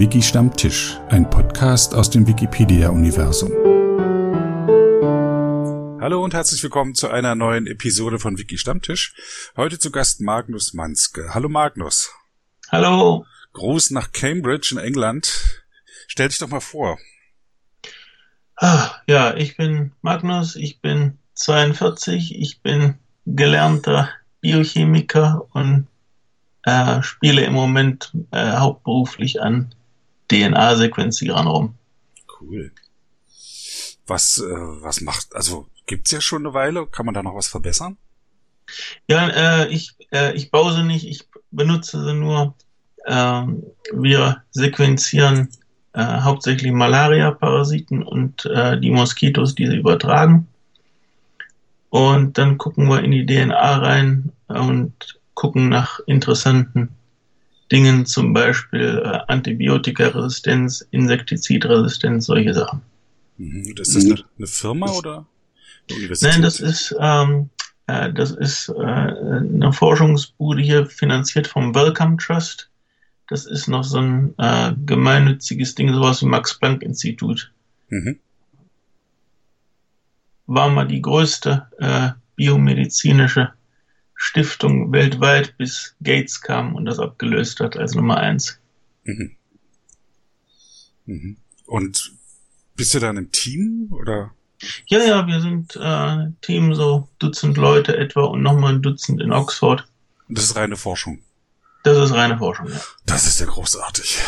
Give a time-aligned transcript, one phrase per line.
[0.00, 3.50] Wiki Stammtisch, ein Podcast aus dem Wikipedia-Universum.
[6.00, 9.14] Hallo und herzlich willkommen zu einer neuen Episode von Wiki Stammtisch.
[9.58, 11.34] Heute zu Gast Magnus Manske.
[11.34, 12.10] Hallo Magnus.
[12.70, 13.26] Hallo.
[13.52, 15.60] Gruß nach Cambridge in England.
[16.08, 16.96] Stell dich doch mal vor.
[18.56, 22.94] Ah, ja, ich bin Magnus, ich bin 42, ich bin
[23.26, 24.08] gelernter
[24.40, 25.88] Biochemiker und
[26.62, 29.74] äh, spiele im Moment äh, hauptberuflich an
[30.30, 31.74] DNA-Sequenzierern rum.
[32.40, 32.72] Cool.
[34.06, 37.48] Was, äh, was macht, also gibt's ja schon eine Weile, kann man da noch was
[37.48, 37.96] verbessern?
[39.08, 42.54] Ja, äh, ich, äh, ich baue sie nicht, ich benutze sie nur.
[43.04, 43.42] Äh,
[43.92, 45.48] wir sequenzieren
[45.92, 50.46] äh, hauptsächlich Malaria-Parasiten und äh, die Moskitos, die sie übertragen.
[51.88, 56.90] Und dann gucken wir in die DNA rein und gucken nach interessanten
[57.72, 62.82] Dingen, zum Beispiel äh, Antibiotikaresistenz, Insektizidresistenz, solche Sachen.
[63.38, 63.74] Mhm.
[63.78, 65.26] Ist das eine, eine Firma oder
[65.88, 66.32] eine Universität?
[66.32, 67.50] Nein, das ist, ähm,
[67.86, 72.70] äh, das ist äh, eine Forschungsbude hier, finanziert vom Wellcome Trust.
[73.28, 77.52] Das ist noch so ein äh, gemeinnütziges Ding, sowas wie Max-Planck-Institut.
[77.88, 78.18] Mhm.
[80.46, 83.52] War mal die größte äh, biomedizinische
[84.22, 88.58] Stiftung weltweit, bis Gates kam und das abgelöst hat als Nummer eins.
[89.04, 89.34] Mhm.
[91.06, 91.36] Mhm.
[91.64, 92.12] Und
[92.76, 94.32] bist du dann im Team oder?
[94.84, 99.32] Ja, ja, wir sind äh, Team, so Dutzend Leute etwa und nochmal ein Dutzend in
[99.32, 99.88] Oxford.
[100.28, 101.22] Das ist reine Forschung.
[101.82, 102.80] Das ist reine Forschung, ja.
[103.06, 104.18] Das ist ja großartig.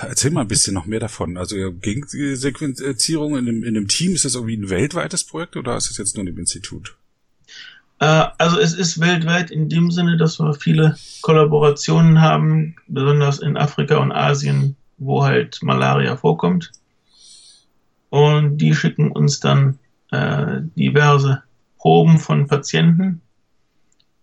[0.00, 1.36] Erzähl mal ein bisschen noch mehr davon.
[1.36, 5.90] Also Gegensequenzierung in dem, in dem Team, ist das irgendwie ein weltweites Projekt oder ist
[5.90, 6.96] das jetzt nur in dem Institut?
[8.02, 13.56] Äh, also es ist weltweit in dem Sinne, dass wir viele Kollaborationen haben, besonders in
[13.56, 16.72] Afrika und Asien, wo halt Malaria vorkommt.
[18.10, 19.78] Und die schicken uns dann
[20.10, 21.44] äh, diverse
[21.78, 23.22] Proben von Patienten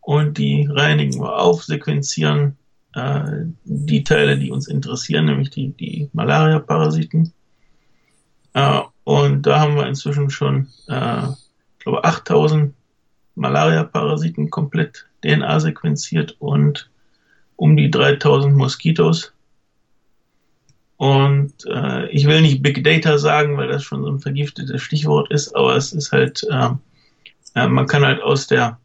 [0.01, 2.57] und die reinigen wir auf, sequenzieren
[2.96, 7.31] äh, die Teile, die uns interessieren, nämlich die, die Malaria-Parasiten.
[8.53, 11.28] Äh, und da haben wir inzwischen schon, äh,
[11.78, 12.73] ich glaube, 8000
[13.39, 16.89] Malaria-Parasiten komplett DNA sequenziert und
[17.55, 19.33] um die 3000 Moskitos.
[20.97, 25.31] Und äh, ich will nicht Big Data sagen, weil das schon so ein vergiftetes Stichwort
[25.31, 26.69] ist, aber es ist halt, äh,
[27.55, 28.79] äh, man kann halt aus der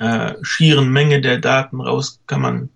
[0.00, 2.68] äh, schieren Menge der Daten raus, kann man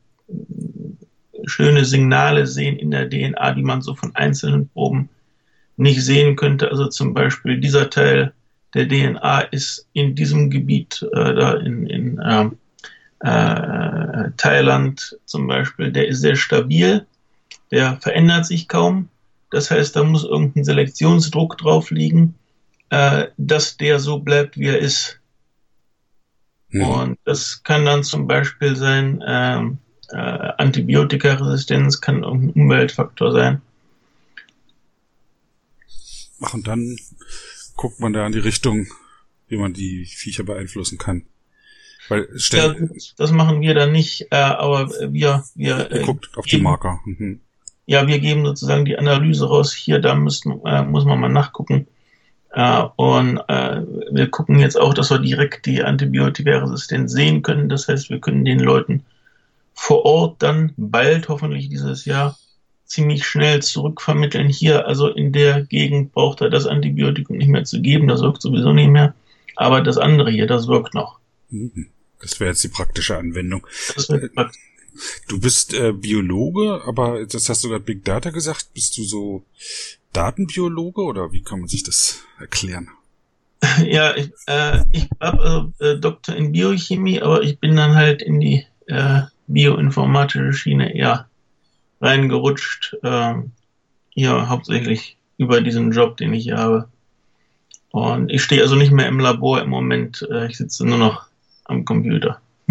[1.47, 5.09] schöne Signale sehen in der DNA, die man so von einzelnen Proben
[5.77, 6.71] nicht sehen könnte.
[6.71, 8.33] Also zum Beispiel dieser Teil
[8.75, 12.49] der DNA ist in diesem Gebiet, äh, da in, in äh,
[13.21, 17.07] äh, Thailand zum Beispiel, der ist sehr stabil,
[17.71, 19.09] der verändert sich kaum.
[19.51, 22.35] Das heißt, da muss irgendein Selektionsdruck drauf liegen,
[22.91, 25.21] äh, dass der so bleibt, wie er ist.
[26.71, 26.83] Mhm.
[26.83, 29.79] Und das kann dann zum Beispiel sein, ähm,
[30.11, 33.63] äh, Antibiotikaresistenz kann irgendein Umweltfaktor sein.
[36.43, 36.97] Ach, und dann
[37.77, 38.87] guckt man da in die Richtung,
[39.49, 41.27] wie man die Viecher beeinflussen kann.
[42.09, 42.75] Weil ja,
[43.17, 47.01] das machen wir dann nicht, äh, aber wir wir äh, guckt auf geben, die Marker.
[47.05, 47.41] Mhm.
[47.87, 49.73] Ja, wir geben sozusagen die Analyse raus.
[49.73, 51.87] Hier, da müssen, äh, muss man mal nachgucken.
[52.51, 57.69] Äh, und äh, wir gucken jetzt auch, dass wir direkt die Antibiotikaresistenz sehen können.
[57.69, 59.05] Das heißt, wir können den Leuten
[59.75, 62.37] vor Ort dann bald, hoffentlich dieses Jahr,
[62.93, 64.49] ziemlich schnell zurückvermitteln.
[64.49, 68.43] Hier, also in der Gegend braucht er das Antibiotikum nicht mehr zu geben, das wirkt
[68.43, 69.15] sowieso nicht mehr.
[69.57, 71.19] Aber das andere hier, das wirkt noch.
[71.51, 71.89] Mhm.
[72.21, 73.67] Das wäre jetzt die praktische Anwendung.
[73.97, 74.61] Das praktisch.
[75.27, 78.75] Du bist äh, Biologe, aber das hast du gerade Big Data gesagt.
[78.75, 79.43] Bist du so
[80.13, 82.89] Datenbiologe oder wie kann man sich das erklären?
[83.87, 88.21] Ja, ich, äh, ich habe also, äh, Doktor in Biochemie, aber ich bin dann halt
[88.21, 91.29] in die äh, bioinformatische Schiene eher
[92.03, 92.97] reingerutscht.
[93.03, 93.53] Ähm,
[94.15, 96.89] ja, hauptsächlich über diesen Job, den ich hier habe.
[97.91, 100.27] Und ich stehe also nicht mehr im Labor im Moment.
[100.31, 101.27] Äh, ich sitze nur noch
[101.65, 102.41] am Computer.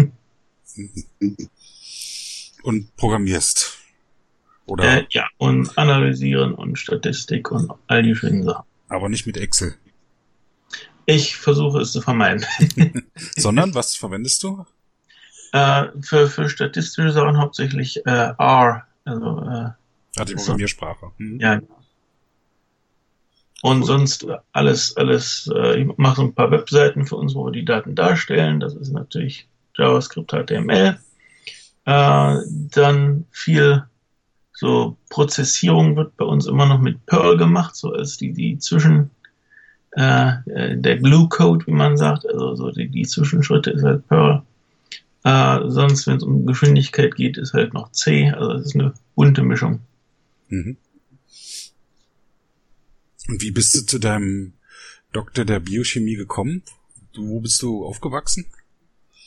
[2.62, 3.78] Und programmierst.
[4.66, 4.98] Oder?
[4.98, 8.64] Äh, ja, und analysieren und Statistik und all die schönen Sachen.
[8.88, 9.74] Aber nicht mit Excel.
[11.04, 12.46] Ich versuche es zu vermeiden.
[13.36, 14.64] Sondern was verwendest du?
[15.52, 19.70] Äh, für, für statistische Sachen hauptsächlich äh, R, also, äh,
[20.16, 21.10] ah, die Programmiersprache.
[21.18, 21.40] Mhm.
[21.40, 21.60] Ja.
[23.62, 23.86] Und cool.
[23.86, 27.64] sonst alles, alles, äh, ich mache so ein paar Webseiten für uns, wo wir die
[27.64, 28.58] Daten darstellen.
[28.58, 29.46] Das ist natürlich
[29.76, 30.98] JavaScript, HTML.
[31.84, 33.84] Äh, dann viel
[34.52, 39.10] so Prozessierung wird bei uns immer noch mit Perl gemacht, so als die, die Zwischen,
[39.92, 44.06] äh, äh der Glue Code, wie man sagt, also so die, die Zwischenschritte ist halt
[44.08, 44.42] Perl.
[45.24, 48.94] Äh, sonst, wenn es um Geschwindigkeit geht, ist halt noch C, also es ist eine
[49.14, 49.80] bunte Mischung.
[50.48, 50.76] Mhm.
[53.28, 54.54] Und wie bist du zu deinem
[55.12, 56.62] Doktor der Biochemie gekommen?
[57.12, 58.46] Du, wo bist du aufgewachsen?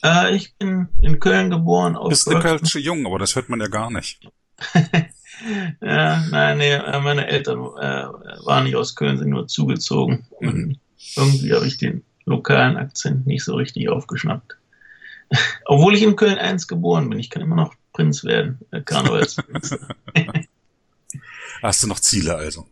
[0.02, 1.96] Äh, ich bin in Köln geboren.
[2.08, 4.28] Bist du Kölsche Jung, aber das hört man ja gar nicht.
[5.80, 8.06] ja, nein, nee, äh, meine Eltern äh,
[8.44, 10.26] waren nicht aus Köln, sind nur zugezogen.
[10.40, 10.48] Mhm.
[10.48, 10.80] Und
[11.16, 14.56] irgendwie habe ich den lokalen Akzent nicht so richtig aufgeschnappt.
[15.64, 17.18] Obwohl ich in Köln 1 geboren bin.
[17.18, 18.60] Ich kann immer noch Prinz werden.
[18.70, 19.78] Äh, Karnevalsprinz.
[21.62, 22.66] Hast du noch Ziele also?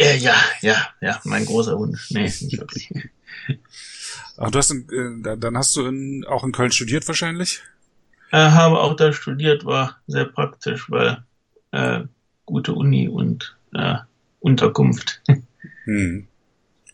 [0.00, 2.10] Ja, ja, ja, ja, mein großer Wunsch.
[2.10, 2.90] Nee, nicht wirklich.
[4.36, 7.62] Ach, du hast in, äh, dann hast du in, auch in Köln studiert wahrscheinlich?
[8.32, 11.22] Äh, habe auch da studiert, war sehr praktisch, weil
[11.70, 12.00] äh,
[12.44, 13.98] gute Uni und äh,
[14.40, 15.22] Unterkunft.
[15.84, 16.26] Hm.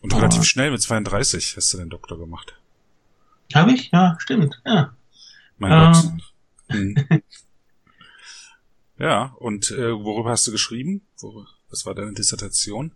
[0.01, 0.17] Und oh.
[0.17, 2.55] relativ schnell mit 32 hast du den Doktor gemacht.
[3.53, 3.91] Habe ich?
[3.91, 4.61] Ja, stimmt.
[4.65, 4.93] Ja.
[5.61, 5.93] Mein ähm.
[5.93, 6.75] Gott.
[6.75, 6.95] Hm.
[8.97, 11.01] ja, und äh, worüber hast du geschrieben?
[11.19, 11.45] Worüber?
[11.69, 12.91] Was war deine Dissertation?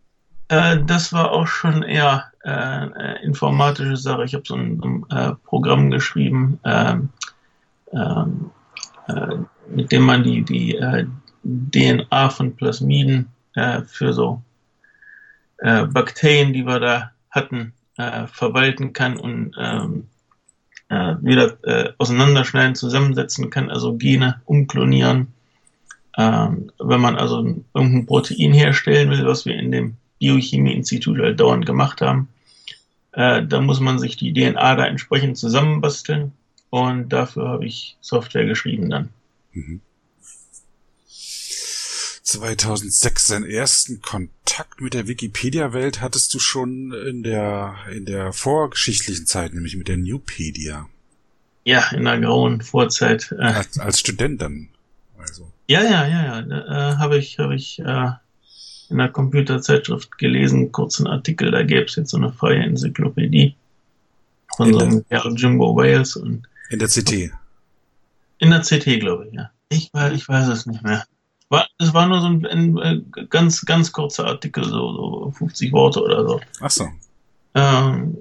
[0.47, 4.25] Äh, das war auch schon eher äh, äh informatische Sache.
[4.25, 7.09] Ich habe so ein, ein äh, Programm geschrieben, ähm,
[7.93, 8.49] ähm,
[9.07, 9.35] äh,
[9.69, 10.79] mit dem man die, die
[11.43, 13.29] DNA von Plasmiden
[13.87, 14.41] für so
[15.61, 19.55] Bakterien, die wir da hatten, verwalten kann und
[20.89, 21.57] ähm, wieder
[21.97, 25.33] auseinanderschneiden, zusammensetzen kann, also Gene umklonieren
[26.17, 27.39] ähm, wenn man also
[27.73, 32.29] irgendein Protein herstellen will, was wir in dem Biochemie-Institut halt dauernd gemacht haben,
[33.11, 36.31] äh, dann muss man sich die DNA da entsprechend zusammenbasteln
[36.69, 39.09] und dafür habe ich Software geschrieben dann.
[39.53, 39.81] Mhm.
[42.39, 49.25] 2006 seinen ersten Kontakt mit der Wikipedia-Welt hattest du schon in der in der vorgeschichtlichen
[49.25, 50.87] Zeit, nämlich mit der Newpedia.
[51.63, 53.31] Ja, in der grauen Vorzeit.
[53.31, 54.69] Äh, als, als Student dann.
[55.17, 55.51] Also.
[55.67, 56.91] Ja, ja, ja, ja.
[56.91, 58.11] Äh, habe ich, habe ich äh,
[58.89, 63.55] in der Computerzeitschrift gelesen, kurzen Artikel, da gäbe es jetzt so eine freie Enzyklopädie
[64.55, 67.31] von in so einem Kerl Jimbo Wales und in der CT.
[68.37, 69.49] In der CT, glaube ich, ja.
[69.69, 71.05] Ich, ich weiß es nicht mehr.
[71.49, 75.31] War, es war nur so ein, ein, ein äh, ganz, ganz kurzer Artikel, so, so
[75.31, 76.41] 50 Worte oder so.
[76.61, 76.87] Ach so.
[77.53, 78.17] Ähm,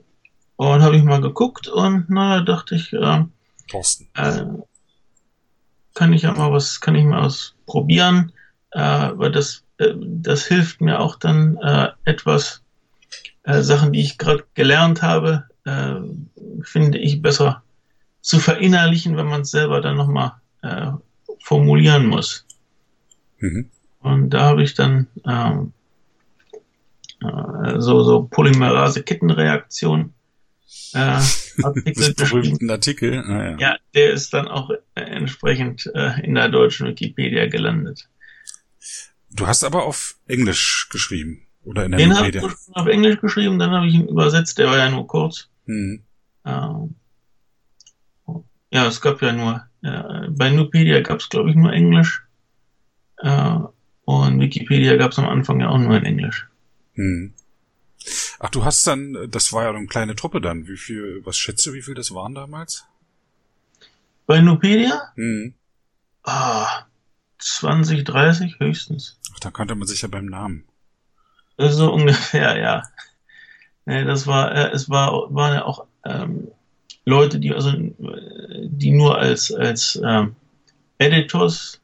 [0.56, 3.24] und habe ich mal geguckt und naja, dachte ich, äh,
[3.68, 4.08] Thorsten.
[4.14, 4.44] Äh,
[5.94, 8.32] kann ich ja mal was, kann ich mal ausprobieren,
[8.72, 12.62] äh, weil das, äh, das hilft mir auch dann äh, etwas,
[13.44, 15.44] äh, Sachen, die ich gerade gelernt habe,
[16.60, 17.62] finde ich besser
[18.20, 20.32] zu verinnerlichen, wenn man es selber dann nochmal
[21.42, 22.44] formulieren muss.
[23.38, 23.70] Mhm.
[24.00, 25.72] Und da habe ich dann ähm,
[27.22, 30.12] äh, so, so Polymerase-Kettenreaktion
[30.94, 30.98] äh,
[31.62, 32.70] Artikel geschrieben.
[32.70, 33.18] Artikel.
[33.18, 33.56] Ah, ja.
[33.58, 38.08] ja, der ist dann auch äh, entsprechend äh, in der deutschen Wikipedia gelandet.
[39.30, 42.40] Du hast aber auf Englisch geschrieben oder in der Den Wikipedia.
[42.42, 44.58] Den habe ich auf Englisch geschrieben, dann habe ich ihn übersetzt.
[44.58, 45.48] Der war ja nur kurz.
[45.66, 46.02] Hm.
[46.44, 46.94] Ähm,
[48.70, 52.23] ja, es gab ja nur äh, bei Nupedia gab es glaube ich nur Englisch
[53.18, 53.58] äh,
[54.04, 56.48] und Wikipedia gab es am Anfang ja auch nur in Englisch.
[56.94, 57.32] Hm.
[58.38, 60.68] Ach, du hast dann, das war ja eine kleine Truppe dann.
[60.68, 62.84] Wie viel, was schätze, wie viel das waren damals?
[64.26, 65.12] Bei Nupedia?
[65.16, 65.54] Hm.
[66.22, 66.84] Ah,
[67.38, 69.18] 20, 30 höchstens.
[69.34, 70.64] Ach, da kannte man sich ja beim Namen.
[71.56, 72.82] So ungefähr, ja.
[73.86, 76.48] Nee, das war, äh, es war, waren ja auch ähm,
[77.04, 80.36] Leute, die also, die nur als als ähm,
[80.96, 81.80] Editors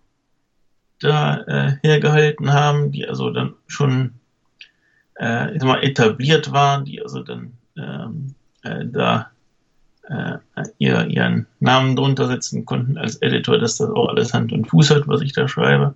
[1.00, 4.14] da äh, hergehalten haben, die also dann schon
[5.20, 9.30] äh, ich sag mal, etabliert waren, die also dann ähm, äh, da
[10.08, 10.38] äh,
[10.78, 14.90] ihr, ihren Namen drunter setzen konnten als Editor, dass das auch alles Hand und Fuß
[14.90, 15.94] hat, was ich da schreibe.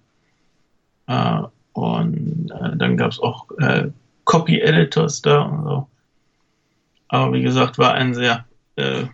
[1.06, 1.42] Äh,
[1.72, 3.88] und äh, dann gab es auch äh,
[4.24, 5.88] Copy-Editors da und so.
[7.08, 8.44] Aber wie gesagt, war ein sehr
[8.76, 9.04] äh,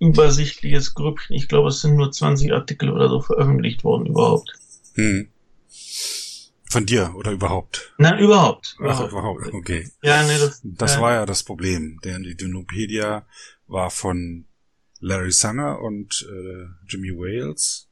[0.00, 1.36] übersichtliches Grüppchen.
[1.36, 4.52] Ich glaube, es sind nur 20 Artikel oder so veröffentlicht worden überhaupt.
[4.94, 5.28] Hm.
[6.68, 7.94] Von dir oder überhaupt?
[7.96, 8.76] Nein, überhaupt.
[8.82, 9.88] Ach, überhaupt, okay.
[10.02, 12.00] Ja, nee, das, das äh, war ja das Problem.
[12.04, 13.26] Denn die Dinopedia
[13.68, 14.46] war von
[15.00, 17.88] Larry Sanger und äh, Jimmy Wales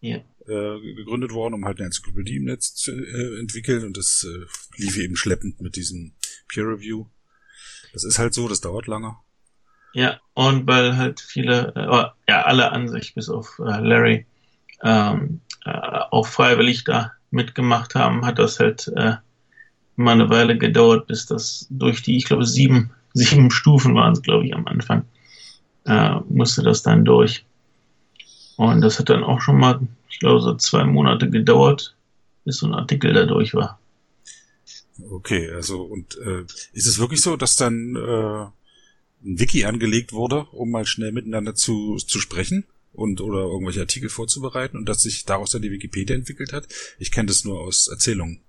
[0.00, 0.16] ja.
[0.16, 4.46] äh, gegründet worden, um halt eine Enzyklopädie im Netz zu äh, entwickeln und das äh,
[4.80, 6.14] lief eben schleppend mit diesem
[6.48, 7.06] Peer Review.
[7.92, 9.16] Das ist halt so, das dauert lange.
[9.92, 14.26] Ja, und weil halt viele, äh, ja, alle an sich, bis auf äh, Larry,
[14.82, 19.14] ähm, äh, auch freiwillig da mitgemacht haben, hat das halt äh,
[19.96, 24.22] immer eine Weile gedauert, bis das durch die, ich glaube, sieben, sieben Stufen waren es,
[24.22, 25.04] glaube ich, am Anfang,
[25.84, 27.44] äh, musste das dann durch.
[28.56, 31.94] Und das hat dann auch schon mal, ich glaube, so zwei Monate gedauert,
[32.44, 33.78] bis so ein Artikel da durch war.
[35.10, 38.46] Okay, also und äh, ist es wirklich so, dass dann äh,
[39.26, 42.64] ein Wiki angelegt wurde, um mal schnell miteinander zu, zu sprechen
[42.96, 46.66] und oder irgendwelche Artikel vorzubereiten und dass sich daraus dann die Wikipedia entwickelt hat?
[46.98, 48.40] Ich kenne das nur aus Erzählungen.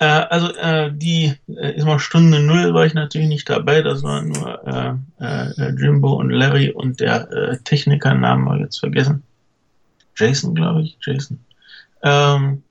[0.00, 3.82] Äh, also äh, die äh, ist mal Stunde null war ich natürlich nicht dabei.
[3.82, 8.78] Das waren nur äh, äh, Jimbo und Larry und der äh, Techniker Namen wir jetzt
[8.78, 9.24] vergessen.
[10.16, 11.40] Jason, glaube ich, Jason.
[12.02, 12.62] Ähm,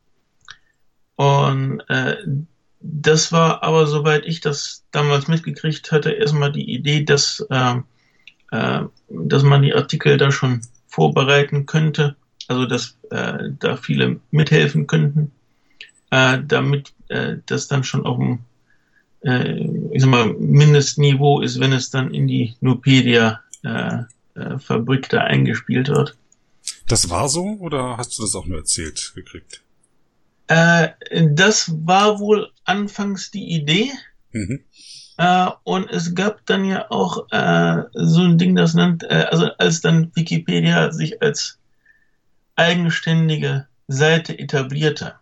[1.16, 2.16] und äh,
[2.80, 7.76] das war aber, soweit ich das damals mitgekriegt hatte, erstmal die Idee, dass, äh,
[8.52, 10.62] äh, dass man die Artikel da schon
[10.98, 12.16] vorbereiten könnte,
[12.48, 15.32] also dass äh, da viele mithelfen könnten,
[16.10, 18.40] äh, damit äh, das dann schon auf dem
[19.22, 19.60] äh,
[19.92, 25.90] ich sag mal, Mindestniveau ist, wenn es dann in die Nupedia-Fabrik äh, äh, da eingespielt
[25.90, 26.18] wird.
[26.88, 29.62] Das war so oder hast du das auch nur erzählt gekriegt?
[30.48, 33.92] Das war wohl anfangs die Idee.
[34.32, 34.62] Mhm.
[35.18, 39.50] Äh, und es gab dann ja auch äh, so ein Ding, das nennt, äh, also
[39.58, 41.58] als dann Wikipedia sich als
[42.56, 45.16] eigenständige Seite etablierte,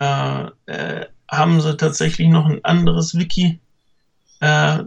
[0.00, 3.60] äh, äh, haben sie tatsächlich noch ein anderes Wiki
[4.40, 4.78] äh,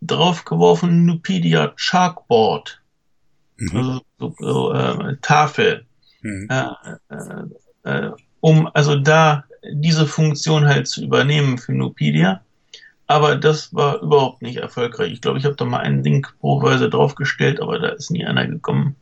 [0.00, 2.80] draufgeworfen, Nupedia Chalkboard.
[3.56, 3.76] Mhm.
[3.76, 5.84] Also so, so Tafel.
[6.22, 6.48] Mhm.
[8.40, 12.42] Um also da diese Funktion halt zu übernehmen für Nupedia.
[13.10, 15.10] Aber das war überhaupt nicht erfolgreich.
[15.12, 18.46] Ich glaube, ich habe da mal einen Link proweise draufgestellt, aber da ist nie einer
[18.46, 18.96] gekommen.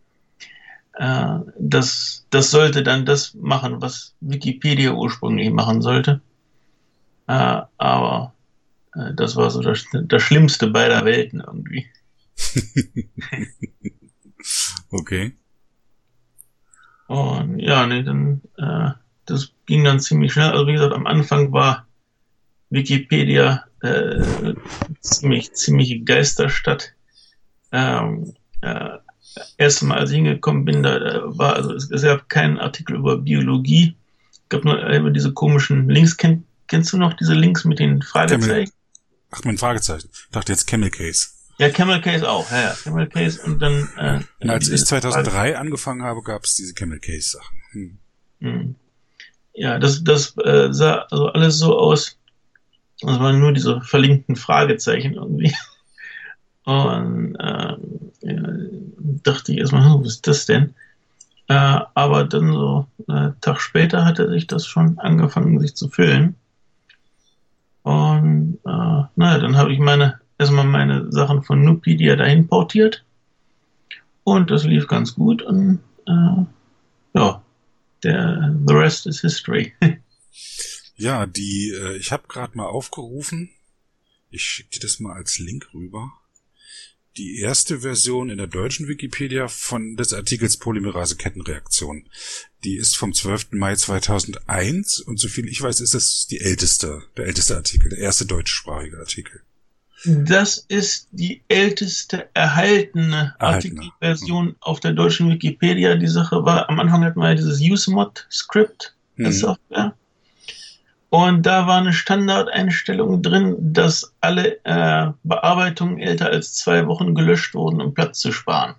[0.92, 6.20] äh, das, das sollte dann das machen, was Wikipedia ursprünglich machen sollte.
[7.26, 8.34] Äh, aber
[8.94, 11.86] äh, das war so das, das Schlimmste beider Welten irgendwie.
[14.90, 15.34] okay.
[17.06, 18.42] Und ja, nee, dann,
[19.26, 20.50] das ging dann ziemlich schnell.
[20.50, 21.86] Also wie gesagt, am Anfang war
[22.72, 24.54] Wikipedia äh,
[25.00, 26.94] ziemlich, ziemlich Geisterstadt.
[27.70, 28.98] Ähm, äh,
[29.58, 33.18] erst mal, als ich hingekommen bin, da, war, also es, es, gab keinen Artikel über
[33.18, 33.96] Biologie.
[34.32, 36.16] Es gab nur über diese komischen Links.
[36.16, 38.72] Kenn, kennst du noch diese Links mit den Fragezeichen?
[39.30, 40.08] Ach, mein Fragezeichen.
[40.12, 41.28] Ich dachte jetzt Camel Case.
[41.58, 42.76] Ja, Camel Case auch, ja, ja.
[42.82, 43.88] Camel Case und dann.
[43.96, 45.58] Äh, und als ich 2003 Frage.
[45.58, 47.58] angefangen habe, gab es diese Camel Case Sachen.
[47.72, 47.98] Hm.
[48.40, 48.74] Hm.
[49.54, 52.18] Ja, das, das äh, sah also alles so aus.
[53.02, 55.52] Das waren nur diese verlinkten Fragezeichen irgendwie.
[56.64, 57.76] Und äh,
[58.22, 58.42] ja,
[59.24, 60.74] dachte ich erstmal, hm, was ist das denn?
[61.48, 65.88] Äh, aber dann so einen äh, Tag später hatte sich das schon angefangen, sich zu
[65.88, 66.36] füllen.
[67.82, 73.04] Und äh, naja, dann habe ich meine erstmal meine Sachen von Nupedia dahin portiert.
[74.24, 75.42] Und das lief ganz gut.
[75.42, 76.44] Und äh,
[77.14, 77.42] ja,
[78.04, 79.72] der The Rest is History.
[81.02, 83.50] ja, die, äh, ich habe gerade mal aufgerufen.
[84.30, 86.12] Ich schicke dir das mal als Link rüber.
[87.16, 92.08] Die erste Version in der deutschen Wikipedia von des Artikels Polymerase-Kettenreaktion.
[92.64, 93.48] Die ist vom 12.
[93.50, 98.24] Mai 2001 und soviel ich weiß, ist das die älteste, der älteste Artikel, der erste
[98.24, 99.42] deutschsprachige Artikel.
[100.04, 104.56] Das ist die älteste erhaltene Artikelversion hm.
[104.60, 105.96] auf der deutschen Wikipedia.
[105.96, 109.32] Die Sache war, am Anfang hatten wir ja dieses UseMod-Script, hm.
[109.32, 109.94] Software.
[111.12, 117.54] Und da war eine Standardeinstellung drin, dass alle äh, Bearbeitungen älter als zwei Wochen gelöscht
[117.54, 118.76] wurden, um Platz zu sparen.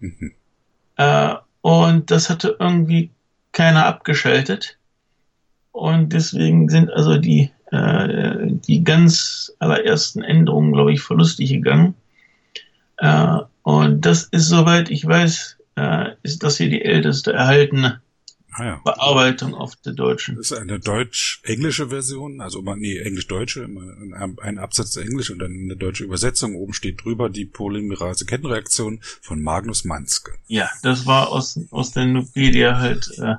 [0.00, 0.32] Mhm.
[0.96, 3.12] Äh, und das hatte irgendwie
[3.52, 4.76] keiner abgeschaltet.
[5.70, 11.94] Und deswegen sind also die äh, die ganz allerersten Änderungen, glaube ich, verlustig gegangen.
[12.96, 18.00] Äh, und das ist, soweit ich weiß, äh, ist das hier die älteste erhaltene
[18.52, 18.80] ah, ja.
[18.84, 20.36] Bearbeitung auf der deutschen.
[20.36, 23.68] Das ist eine deutsch-englische Version, also nee, englisch-deutsche,
[24.40, 26.54] ein Absatz Englisch und dann eine deutsche Übersetzung.
[26.56, 30.32] Oben steht drüber die Polymerase-Kettenreaktion von Magnus Manske.
[30.46, 33.34] Ja, das war aus, aus der Nupedia halt, äh,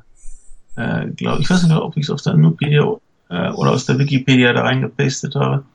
[0.75, 2.83] äh, glaube ich, weiß nicht, ob ich es aus der Nupedia
[3.29, 5.65] äh, oder aus der Wikipedia da reingepastet habe.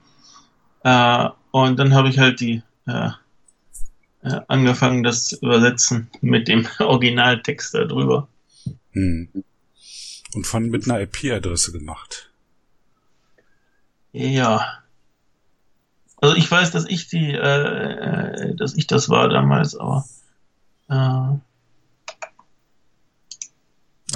[0.83, 3.11] Äh, und dann habe ich halt die äh,
[4.25, 8.29] äh, angefangen, das zu übersetzen mit dem Originaltext da drüber.
[8.95, 9.29] Hm.
[10.35, 12.33] Und von mit einer IP-Adresse gemacht.
[14.13, 14.83] Ja.
[16.17, 20.07] Also ich weiß, dass ich die, äh, äh dass ich das war damals, aber
[20.89, 21.39] äh,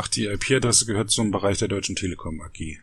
[0.01, 2.79] Ach, die IP-Adresse gehört zum Bereich der Deutschen Telekom AG.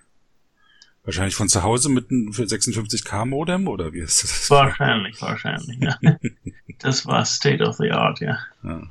[1.06, 4.50] Wahrscheinlich von zu Hause mit einem 56k Modem oder wie ist das?
[4.50, 5.98] Wahrscheinlich, wahrscheinlich, ja.
[6.80, 8.40] das war State of the Art, ja.
[8.64, 8.82] ja.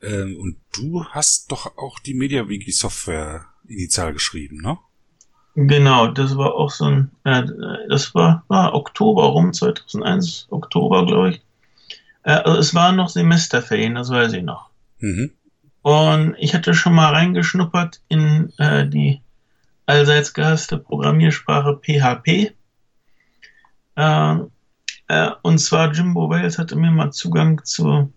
[0.00, 4.78] Ähm, und du hast doch auch die MediaWiki Software initial geschrieben, ne?
[5.56, 7.42] Genau, das war auch so ein, äh,
[7.88, 11.42] das war, war Oktober rum, 2001, Oktober, glaube ich.
[12.22, 14.70] Äh, also es waren noch Semesterferien, das weiß ich noch.
[15.00, 15.32] Mhm.
[15.82, 19.20] Und ich hatte schon mal reingeschnuppert in äh, die
[19.86, 22.52] allseits gehasste Programmiersprache PHP.
[23.96, 24.36] Äh,
[25.08, 28.12] äh, und zwar Jimbo Wales hatte mir mal Zugang zu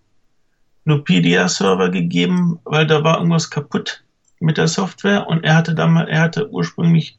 [0.85, 4.03] Nupedia-Server gegeben, weil da war irgendwas kaputt
[4.39, 7.17] mit der Software und er hatte damals, er hatte ursprünglich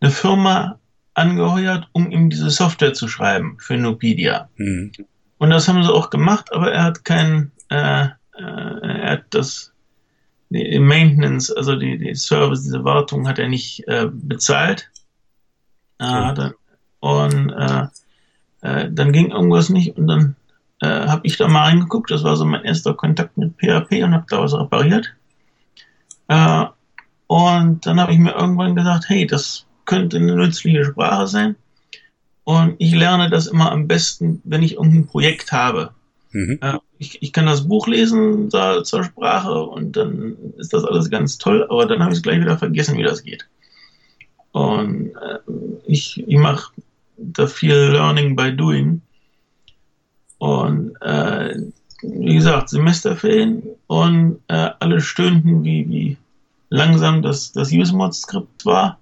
[0.00, 0.78] eine Firma
[1.14, 4.50] angeheuert, um ihm diese Software zu schreiben für Nupedia.
[4.56, 4.92] Mhm.
[5.38, 9.72] Und das haben sie auch gemacht, aber er hat kein, äh, äh, er hat das
[10.50, 14.90] die Maintenance, also die, die Service, diese Wartung hat er nicht äh, bezahlt.
[15.98, 16.54] Äh, dann,
[17.00, 17.86] und äh,
[18.62, 20.36] äh, dann ging irgendwas nicht und dann
[20.80, 22.10] äh, habe ich da mal reingeguckt.
[22.10, 25.14] Das war so mein erster Kontakt mit PHP und habe da was repariert.
[26.28, 26.66] Äh,
[27.26, 31.56] und dann habe ich mir irgendwann gesagt, hey, das könnte eine nützliche Sprache sein.
[32.44, 35.90] Und ich lerne das immer am besten, wenn ich irgendein Projekt habe.
[36.30, 36.58] Mhm.
[36.98, 41.38] Ich, ich kann das Buch lesen da, zur Sprache und dann ist das alles ganz
[41.38, 43.46] toll, aber dann habe ich es gleich wieder vergessen, wie das geht.
[44.52, 45.38] Und äh,
[45.86, 46.72] ich, ich mache
[47.18, 49.02] da viel Learning by Doing.
[50.38, 51.54] Und äh,
[52.02, 56.16] wie gesagt, Semesterferien und äh, alle stöhnten, wie, wie
[56.68, 58.98] langsam das, das UseMod-Skript war.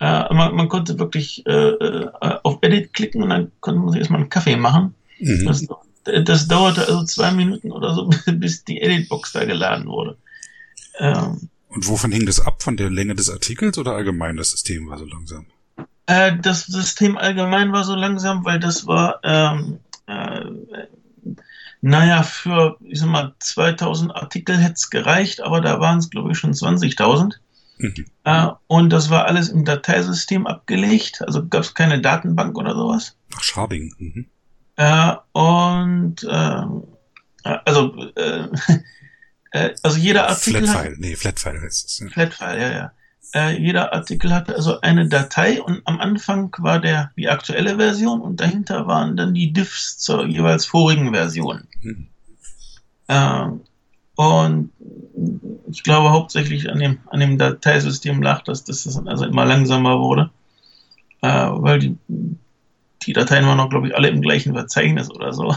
[0.00, 2.10] Äh, man, man, konnte wirklich äh, äh,
[2.42, 4.94] auf Edit klicken und dann konnte man sich erstmal einen Kaffee machen.
[5.18, 5.44] Mhm.
[5.46, 5.66] Das,
[6.24, 10.16] das dauerte also zwei Minuten oder so, bis die Editbox da geladen wurde.
[10.98, 12.62] Ähm, Und wovon hing das ab?
[12.62, 15.46] Von der Länge des Artikels oder allgemein das System war so langsam?
[16.06, 20.40] Äh, das System allgemein war so langsam, weil das war, ähm, äh,
[21.80, 26.32] naja, für, ich sag mal, 2000 Artikel hätte es gereicht, aber da waren es, glaube
[26.32, 27.34] ich, schon 20.000.
[27.78, 28.06] Mhm.
[28.24, 33.16] Äh, und das war alles im Dateisystem abgelegt, also gab es keine Datenbank oder sowas.
[33.36, 33.94] Ach, Scharding.
[33.98, 34.26] Mhm.
[34.78, 36.62] Äh, und äh,
[37.64, 38.48] also äh,
[39.50, 41.98] äh, also jeder Artikel Flatfile, hat, nee, Flatfile heißt es.
[41.98, 42.08] Ja.
[42.08, 42.92] Flatfile, ja, ja.
[43.34, 48.20] Äh, jeder Artikel hatte also eine Datei und am Anfang war der die aktuelle Version
[48.20, 51.64] und dahinter waren dann die Diffs zur jeweils vorigen Version.
[51.82, 52.06] Mhm.
[53.08, 53.48] Äh,
[54.14, 54.70] und
[55.70, 60.30] ich glaube hauptsächlich an dem, an dem Dateisystem lag, dass das also immer langsamer wurde,
[61.22, 61.96] äh, weil die
[63.08, 65.54] die Dateien waren auch, glaube ich, alle im gleichen Verzeichnis oder so.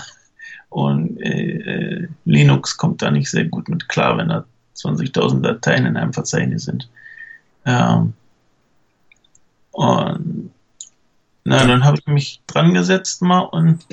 [0.70, 4.46] Und äh, äh Linux kommt da nicht sehr gut mit klar, wenn da
[4.78, 6.90] 20.000 Dateien in einem Verzeichnis sind.
[7.66, 8.14] Ähm,
[9.72, 10.52] und
[11.44, 13.86] na, dann habe ich mich dran gesetzt mal und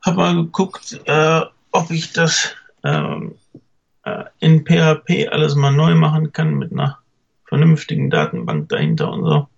[0.00, 3.34] habe mal geguckt, äh, ob ich das ähm,
[4.04, 6.98] äh, in PHP alles mal neu machen kann mit einer
[7.44, 9.48] vernünftigen Datenbank dahinter und so.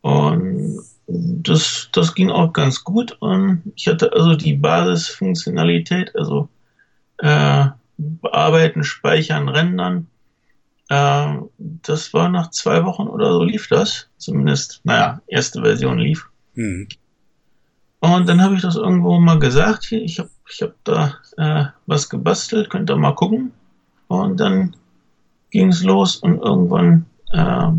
[0.00, 6.48] Und das, das ging auch ganz gut und ich hatte also die Basisfunktionalität, also
[7.18, 7.66] äh,
[7.96, 10.06] bearbeiten, speichern, rendern.
[10.90, 14.08] Äh, das war nach zwei Wochen oder so lief das.
[14.18, 16.28] Zumindest, naja, erste Version lief.
[16.54, 16.88] Mhm.
[18.00, 21.64] Und dann habe ich das irgendwo mal gesagt, hier, ich habe ich hab da äh,
[21.86, 23.52] was gebastelt, könnt ihr mal gucken.
[24.08, 24.76] Und dann
[25.50, 27.70] ging es los und irgendwann äh,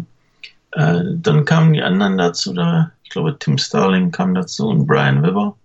[0.72, 5.24] äh, dann kamen die anderen dazu, da, ich glaube Tim Starling kam dazu und Brian
[5.24, 5.58] Weber.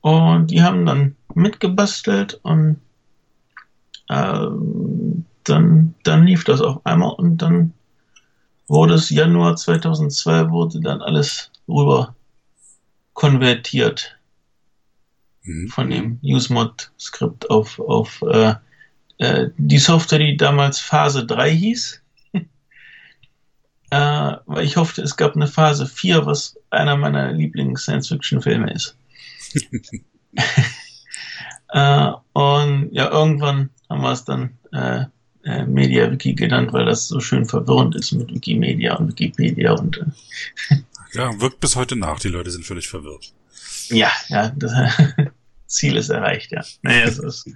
[0.00, 2.80] Und die haben dann mitgebastelt und
[4.08, 4.46] äh,
[5.44, 7.74] dann, dann lief das auf einmal und dann
[8.66, 12.16] wurde es Januar 2002 wurde dann alles rüber
[13.12, 14.18] konvertiert
[15.44, 15.68] mhm.
[15.68, 18.56] von dem UseMod-Skript auf, auf äh,
[19.18, 21.99] äh, die Software, die damals Phase 3 hieß
[23.90, 28.96] äh, weil ich hoffte, es gab eine Phase 4, was einer meiner Lieblings-Science-Fiction-Filme ist.
[31.70, 35.04] äh, und ja, irgendwann haben wir es dann äh,
[35.44, 40.76] äh, MediaWiki genannt, weil das so schön verwirrend ist mit Wikimedia und Wikipedia und äh,
[41.14, 42.20] ja, wirkt bis heute nach.
[42.20, 43.32] Die Leute sind völlig verwirrt.
[43.88, 44.72] Ja, ja, das
[45.66, 46.62] Ziel ist erreicht, ja.
[46.82, 47.48] Naja, es ist,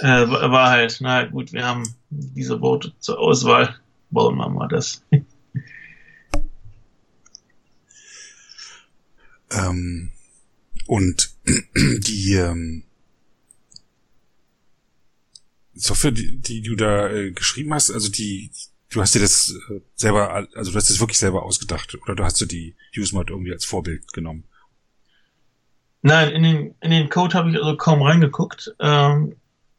[0.00, 3.76] äh, war halt, na gut, wir haben diese Worte zur Auswahl,
[4.10, 5.02] bauen wir mal das.
[9.50, 10.12] Ähm,
[10.86, 11.34] und
[11.76, 12.84] die, ähm,
[15.78, 18.50] Software, die, die du da äh, geschrieben hast, also die,
[18.90, 22.24] du hast dir das äh, selber, also du hast es wirklich selber ausgedacht oder du
[22.24, 24.44] hast du die UseMod irgendwie als Vorbild genommen?
[26.02, 28.74] Nein, in den, in den Code habe ich also kaum reingeguckt.
[28.80, 29.36] Ähm,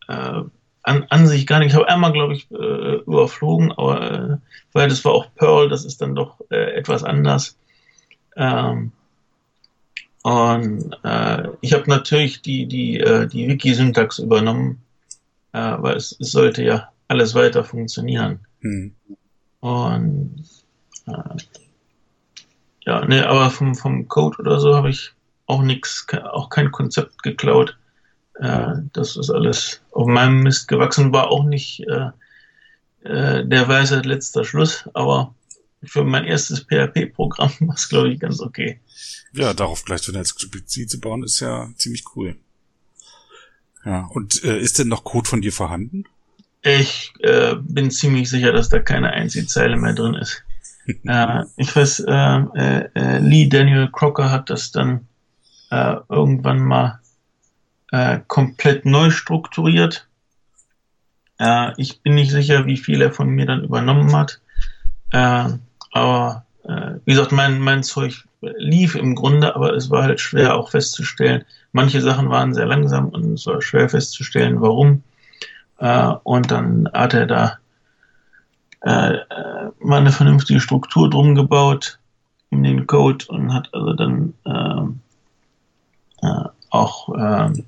[0.08, 0.44] äh,
[0.84, 1.70] an, an sich gar nicht.
[1.70, 4.38] Ich habe einmal, glaube ich, äh, überflogen, aber äh,
[4.74, 7.58] weil das war auch Perl, das ist dann doch äh, etwas anders.
[8.36, 8.92] Ähm,
[10.24, 14.82] und äh, ich habe natürlich die, die, äh, die Wiki-Syntax übernommen,
[15.54, 18.40] äh, weil es, es sollte ja alles weiter funktionieren.
[18.62, 18.94] Hm.
[19.62, 20.44] Und
[21.08, 21.38] äh,
[22.86, 25.14] ja, ne, aber vom, vom Code oder so habe ich
[25.46, 27.78] auch nichts, auch kein Konzept geklaut.
[28.36, 32.10] Äh, das ist alles auf meinem Mist gewachsen, war auch nicht äh,
[33.04, 35.34] äh, der Weisheit letzter Schluss, aber
[35.84, 38.80] für mein erstes PHP-Programm war es, glaube ich, ganz okay.
[39.34, 42.36] Ja, darauf gleich so eine zu bauen, ist ja ziemlich cool.
[43.86, 46.04] Ja, und äh, ist denn noch Code von dir vorhanden?
[46.62, 50.44] Ich äh, bin ziemlich sicher, dass da keine einzige Zeile mehr drin ist.
[51.06, 55.08] äh, ich weiß, äh, äh, äh, Lee Daniel Crocker hat das dann
[55.72, 57.00] äh, irgendwann mal
[57.92, 60.08] äh, komplett neu strukturiert.
[61.40, 64.42] Äh, ich bin nicht sicher, wie viel er von mir dann übernommen hat.
[65.12, 65.58] Äh,
[65.92, 70.56] aber äh, wie gesagt, mein, mein Zeug lief im Grunde, aber es war halt schwer
[70.56, 71.44] auch festzustellen.
[71.72, 75.04] Manche Sachen waren sehr langsam und es war schwer festzustellen, warum.
[75.80, 77.58] Äh, und dann hat er da
[78.82, 82.00] äh, äh mal eine vernünftige Struktur drum gebaut
[82.50, 87.64] in den Code und hat also dann äh, äh, auch äh,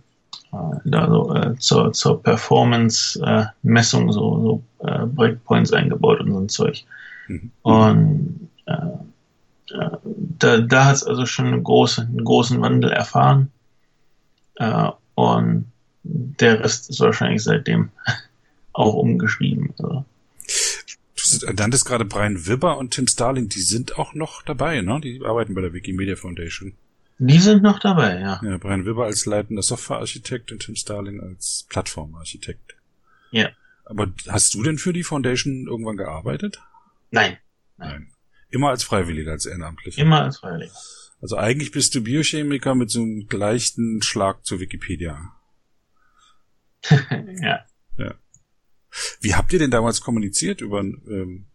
[0.83, 6.83] da so äh, zur, zur Performance-Messung so, so äh, Breakpoints eingebaut und so ein Zeug.
[7.31, 7.51] Mhm.
[7.61, 8.73] Und äh,
[9.73, 9.97] äh,
[10.39, 13.51] da, da hat es also schon eine große, einen großen Wandel erfahren.
[14.55, 15.71] Äh, und
[16.03, 17.89] der Rest ist wahrscheinlich seitdem
[18.73, 19.73] auch umgeschrieben.
[19.77, 20.05] Also.
[21.39, 24.99] Du nanntest gerade Brian Wibber und Tim Starling, die sind auch noch dabei, ne?
[25.01, 26.73] Die arbeiten bei der Wikimedia Foundation.
[27.19, 28.41] Die sind noch dabei, ja.
[28.43, 32.75] Ja, Brian Wibber als leitender Softwarearchitekt und Tim Starling als Plattformarchitekt.
[33.29, 33.49] Ja.
[33.85, 36.61] Aber hast du denn für die Foundation irgendwann gearbeitet?
[37.11, 37.37] Nein.
[37.77, 37.89] Nein.
[37.89, 38.11] Nein.
[38.49, 40.01] Immer als Freiwilliger, als Ehrenamtlicher.
[40.01, 40.73] Immer als Freiwilliger.
[41.21, 45.33] Also eigentlich bist du Biochemiker mit so einem leichten Schlag zur Wikipedia.
[46.89, 47.65] ja.
[47.97, 48.15] Ja.
[49.21, 50.61] Wie habt ihr denn damals kommuniziert?
[50.61, 51.45] Über ähm,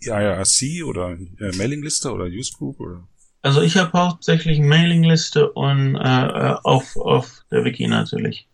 [0.00, 3.06] IRC oder äh, Mailingliste oder Newsgroup oder?
[3.42, 8.48] Also ich habe hauptsächlich Mailingliste und äh, äh, auf, auf der Wiki natürlich.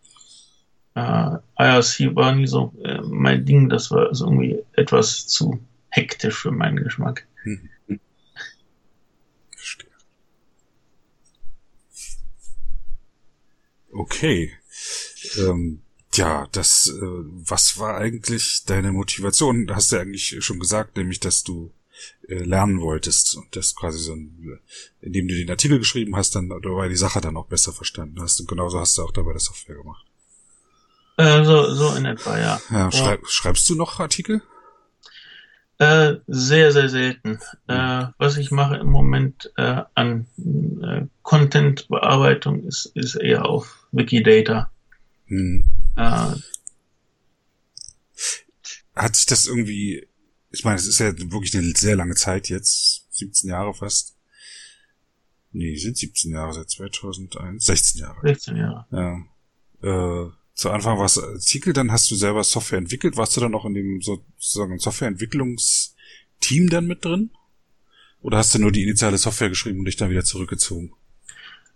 [0.95, 5.59] Äh, IRC war nie so äh, mein Ding, das war also irgendwie etwas zu
[5.95, 7.25] hektisch für meinen Geschmack.
[7.43, 7.69] Hm.
[9.55, 9.89] Verstehe.
[13.91, 14.53] Okay.
[15.37, 15.81] Ähm,
[16.13, 19.73] ja, das, äh, was war eigentlich deine Motivation?
[19.73, 21.73] Hast du ja eigentlich schon gesagt, nämlich, dass du
[22.27, 24.59] äh, lernen wolltest und das quasi so, ein,
[25.01, 28.39] indem du den Artikel geschrieben hast, dann dabei die Sache dann auch besser verstanden hast
[28.39, 30.05] und genauso hast du auch dabei das Software gemacht.
[31.17, 32.61] Äh, so, so in etwa, ja.
[32.69, 34.41] ja schreib, Schreibst du noch Artikel?
[35.77, 37.39] Äh, sehr, sehr selten.
[37.67, 44.71] Äh, was ich mache im Moment äh, an äh, Content-Bearbeitung ist, ist eher auf Wikidata.
[45.27, 45.65] Hm.
[45.97, 46.35] Äh,
[48.95, 50.07] Hat sich das irgendwie,
[50.51, 54.15] ich meine, es ist ja wirklich eine sehr lange Zeit jetzt, 17 Jahre fast.
[55.51, 58.19] Nee, sind 17 Jahre seit 2001, 16 Jahre.
[58.23, 58.85] 16 Jahre.
[58.91, 60.35] Ja.
[60.55, 63.17] Äh, zu Anfang war es Artikel, dann hast du selber Software entwickelt.
[63.17, 67.31] Warst du dann auch in dem sozusagen Softwareentwicklungsteam dann mit drin?
[68.21, 70.93] Oder hast du nur die initiale Software geschrieben und dich dann wieder zurückgezogen?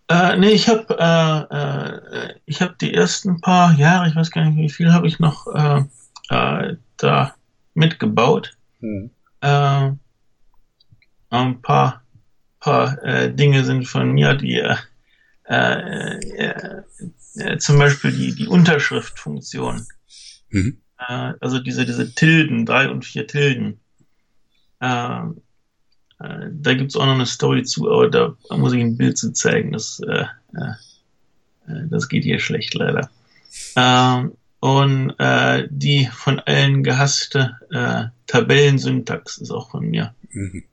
[0.07, 4.43] Äh, nee, ich habe äh, äh, ich habe die ersten paar Jahre, ich weiß gar
[4.45, 5.83] nicht, wie viel habe ich noch äh,
[6.29, 7.35] äh, da
[7.75, 8.57] mitgebaut.
[8.79, 9.11] Hm.
[9.41, 9.91] Äh,
[11.29, 12.01] ein paar
[12.59, 14.75] paar äh, Dinge sind von mir, die äh,
[15.43, 16.83] äh,
[17.39, 19.85] äh zum Beispiel die, die Unterschriftfunktion.
[20.49, 20.77] Mhm.
[20.97, 23.79] Äh, also diese, diese Tilden, drei und vier Tilden.
[24.79, 25.21] Äh,
[26.19, 29.33] äh da gibt's auch noch eine Story zu, aber da muss ich ein Bild zu
[29.33, 29.71] zeigen.
[29.71, 33.09] Das, äh, äh, das geht hier schlecht leider.
[33.75, 35.13] Ähm, und
[35.69, 40.13] die von allen gehasste Tabellensyntax ist auch von mir.
[40.31, 40.65] Mhm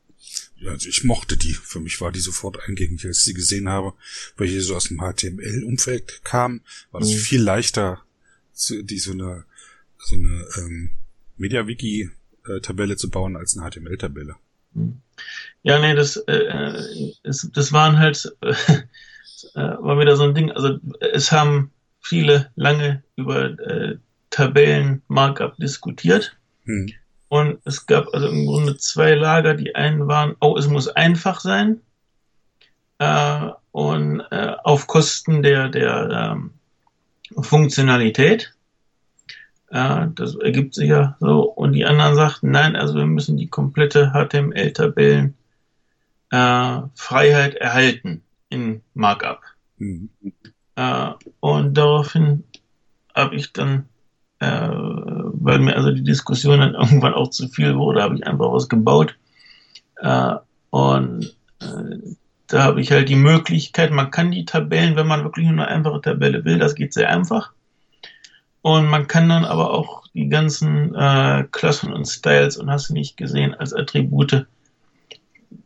[0.69, 1.53] also ich mochte die.
[1.53, 3.95] Für mich war die sofort eingängig, als ich sie gesehen habe,
[4.37, 7.19] weil ich so aus dem HTML-Umfeld kam, war das mhm.
[7.19, 8.03] viel leichter,
[8.71, 9.45] die so eine,
[9.99, 10.91] so eine ähm,
[11.37, 14.37] MediaWiki-Tabelle zu bauen als eine HTML-Tabelle.
[14.75, 15.01] Mhm.
[15.63, 18.87] Ja, nee, das, äh, es, das waren halt, äh,
[19.55, 20.51] war wieder so ein Ding.
[20.53, 23.99] Also es haben viele lange über äh,
[24.31, 26.37] Tabellen-Markup diskutiert.
[26.65, 26.93] Hm.
[27.29, 29.55] Und es gab also im Grunde zwei Lager.
[29.55, 31.81] Die einen waren, oh, es muss einfach sein.
[32.99, 36.51] Äh, und äh, auf Kosten der, der ähm,
[37.43, 38.55] Funktionalität.
[39.71, 41.43] Äh, das ergibt sich ja so.
[41.43, 45.35] Und die anderen sagten, nein, also wir müssen die komplette HTML-Tabellen
[46.31, 49.43] äh, Freiheit erhalten in Markup.
[49.79, 50.11] Mhm.
[50.77, 51.11] Äh,
[51.41, 52.45] und daraufhin
[53.15, 53.89] habe ich dann,
[54.39, 54.69] äh,
[55.47, 58.69] weil mir also die Diskussion dann irgendwann auch zu viel wurde, habe ich einfach was
[58.69, 59.17] gebaut.
[59.99, 60.35] Äh,
[60.71, 61.99] und äh,
[62.49, 65.69] da habe ich halt die Möglichkeit, man kann die Tabellen, wenn man wirklich nur eine
[65.69, 67.53] einfache Tabelle will, das geht sehr einfach.
[68.63, 72.95] Und man kann dann aber auch die ganzen äh, Klassen und Styles und hast du
[72.95, 74.47] nicht gesehen als Attribute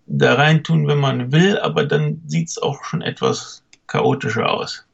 [0.06, 4.84] da reintun, wenn man will, aber dann sieht's auch schon etwas chaotischer aus.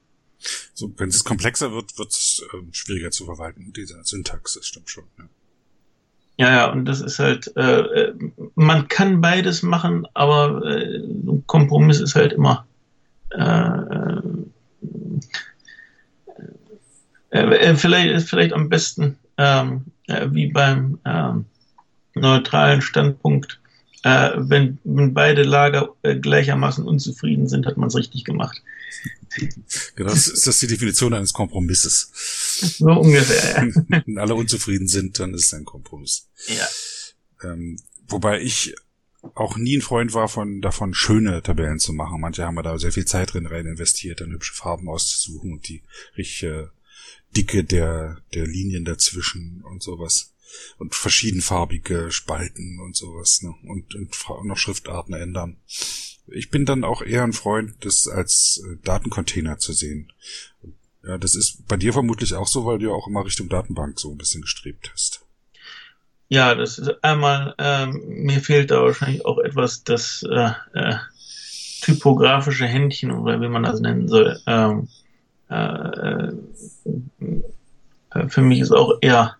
[0.74, 4.90] So, wenn es komplexer wird, wird es äh, schwieriger zu verwalten, diese Syntax, das stimmt
[4.90, 5.04] schon.
[5.18, 5.24] Ja.
[6.38, 8.14] Ja, ja, und das ist halt, äh, äh
[8.54, 12.66] man kann beides machen, aber äh, ein Kompromiss ist halt immer
[13.30, 14.20] äh,
[17.30, 21.46] äh, äh, vielleicht ist vielleicht am besten ähm, äh, wie beim ähm,
[22.14, 23.60] neutralen Standpunkt
[24.04, 28.62] wenn, wenn beide Lager gleichermaßen unzufrieden sind, hat man es richtig gemacht.
[29.94, 32.10] Genau, das ist das die Definition eines Kompromisses.
[32.78, 34.02] So ungefähr, ja.
[34.06, 36.28] Wenn alle unzufrieden sind, dann ist es ein Kompromiss.
[36.48, 36.68] Ja.
[37.50, 38.74] Ähm, wobei ich
[39.34, 42.20] auch nie ein Freund war von davon, schöne Tabellen zu machen.
[42.20, 45.82] Manche haben da sehr viel Zeit drin rein investiert, dann hübsche Farben auszusuchen und die
[46.16, 46.70] richtige
[47.36, 50.32] Dicke der, der Linien dazwischen und sowas
[50.78, 53.54] und verschiedenfarbige Spalten und sowas, ne?
[53.64, 55.56] Und, und noch Schriftarten ändern.
[56.28, 60.12] Ich bin dann auch eher ein Freund, das als äh, Datencontainer zu sehen.
[61.06, 64.00] Ja, das ist bei dir vermutlich auch so, weil du ja auch immer Richtung Datenbank
[64.00, 65.24] so ein bisschen gestrebt hast.
[66.28, 70.96] Ja, das ist einmal, ähm, mir fehlt da wahrscheinlich auch etwas das äh, äh,
[71.82, 74.40] typografische Händchen oder wie man das nennen soll.
[74.48, 74.88] Ähm,
[75.48, 76.32] äh,
[78.10, 79.36] äh, für mich ist auch eher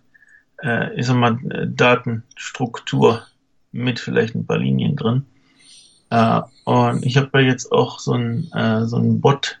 [0.63, 3.25] äh, ich sag mal, Datenstruktur
[3.71, 5.25] mit vielleicht ein paar Linien drin.
[6.09, 9.59] Äh, und ich habe ja jetzt auch so einen äh, so einen Bot,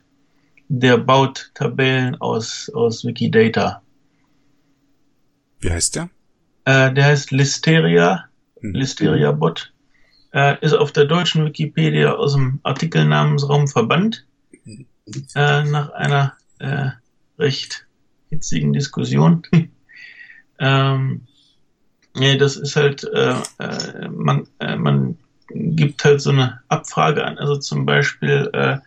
[0.69, 3.81] der baut Tabellen aus, aus Wikidata.
[5.59, 6.09] Wie heißt der?
[6.65, 8.25] Äh, der heißt Listeria,
[8.59, 8.73] hm.
[8.73, 9.73] Listeria Bot.
[10.33, 14.25] Äh, ist auf der deutschen Wikipedia aus dem Artikelnamensraum verbannt.
[15.35, 16.89] Äh, nach einer äh,
[17.39, 17.87] recht
[18.29, 19.43] hitzigen Diskussion.
[20.59, 21.27] Ähm,
[22.15, 27.37] ja, das ist halt, äh, äh, man, äh, man gibt halt so eine Abfrage an,
[27.37, 28.77] also zum Beispiel äh,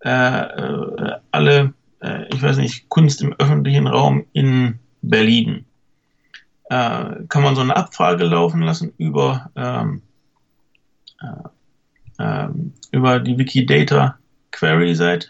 [0.00, 5.64] äh, alle, äh, ich weiß nicht, Kunst im öffentlichen Raum in Berlin.
[6.68, 10.02] Äh, kann man so eine Abfrage laufen lassen über, ähm,
[11.20, 12.48] äh, äh,
[12.92, 14.18] über die Wikidata
[14.50, 15.28] Query Seite.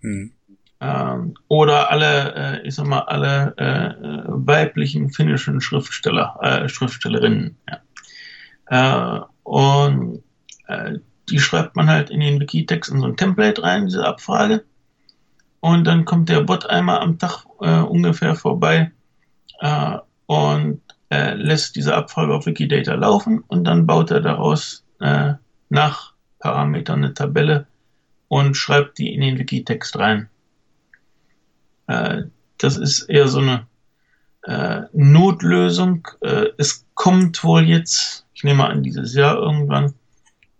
[0.00, 0.32] Hm
[0.80, 7.56] ähm, oder alle, äh, ich sag mal, alle äh, weiblichen finnischen Schriftsteller, äh, Schriftstellerinnen.
[8.70, 9.28] Ja.
[9.50, 10.22] Und
[10.68, 14.64] äh, die schreibt man halt in den Wikitext in so ein Template rein, diese Abfrage.
[15.58, 18.92] Und dann kommt der Bot einmal am Tag äh, ungefähr vorbei
[19.58, 25.32] äh, und äh, lässt diese Abfrage auf Wikidata laufen und dann baut er daraus äh,
[25.68, 27.66] nach Parametern eine Tabelle
[28.28, 30.28] und schreibt die in den Wikitext rein.
[31.88, 32.22] Äh,
[32.56, 33.66] das ist eher so eine
[34.42, 36.06] äh, Notlösung.
[36.20, 39.94] Äh, es kommt wohl jetzt, ich nehme an, dieses Jahr irgendwann,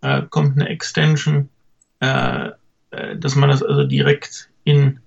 [0.03, 1.49] äh, kommt eine Extension,
[2.01, 2.51] äh,
[2.91, 5.01] äh, dass man das also direkt in,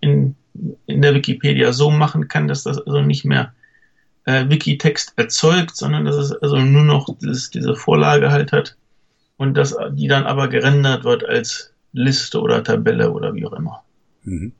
[0.00, 0.34] in,
[0.86, 3.54] in der Wikipedia so machen kann, dass das also nicht mehr
[4.26, 8.76] Wikitext erzeugt, sondern dass es also nur noch dieses, diese Vorlage halt hat
[9.38, 13.84] und dass die dann aber gerendert wird als Liste oder Tabelle oder wie auch immer.
[14.24, 14.52] Mhm.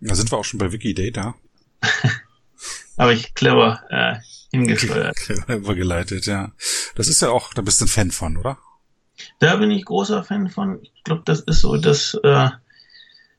[0.00, 1.34] Da sind wir auch schon bei Wikidata.
[2.96, 4.16] Aber ich clever äh,
[4.50, 5.16] hingesteuert.
[5.24, 6.52] Clever übergeleitet, ja.
[6.94, 8.58] Das ist ja auch, da bist du ein Fan von, oder?
[9.38, 10.80] Da bin ich großer Fan von.
[10.82, 12.48] Ich glaube, das ist so das, äh,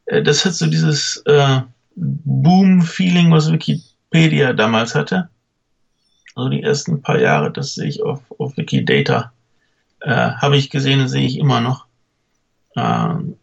[0.05, 1.61] äh, das hat so dieses äh,
[1.95, 5.29] Boom-Feeling, was Wikipedia damals hatte.
[6.35, 9.33] Also die ersten paar Jahre, das sehe ich auf, auf Wikidata.
[9.99, 11.85] Äh, Habe ich gesehen, sehe ich immer noch.
[12.75, 13.37] Ähm,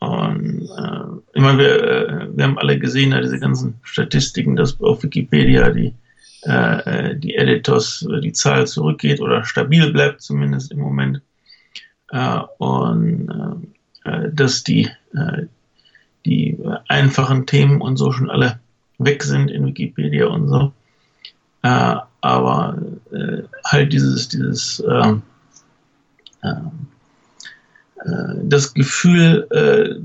[0.00, 4.80] und äh, ich meine, wir, äh, wir haben alle gesehen, ja, diese ganzen Statistiken, dass
[4.80, 5.94] auf Wikipedia die,
[6.42, 11.20] äh, die Editors, äh, die Zahl zurückgeht oder stabil bleibt, zumindest im Moment.
[12.08, 13.68] Äh, und
[14.04, 15.46] äh, dass die, äh,
[16.24, 16.58] die
[16.88, 18.58] einfachen Themen und so schon alle
[18.96, 20.72] weg sind in Wikipedia und so.
[21.62, 22.78] Äh, aber
[23.12, 25.14] äh, halt dieses, dieses äh,
[26.42, 26.54] äh, äh
[28.04, 30.00] das Gefühl, äh,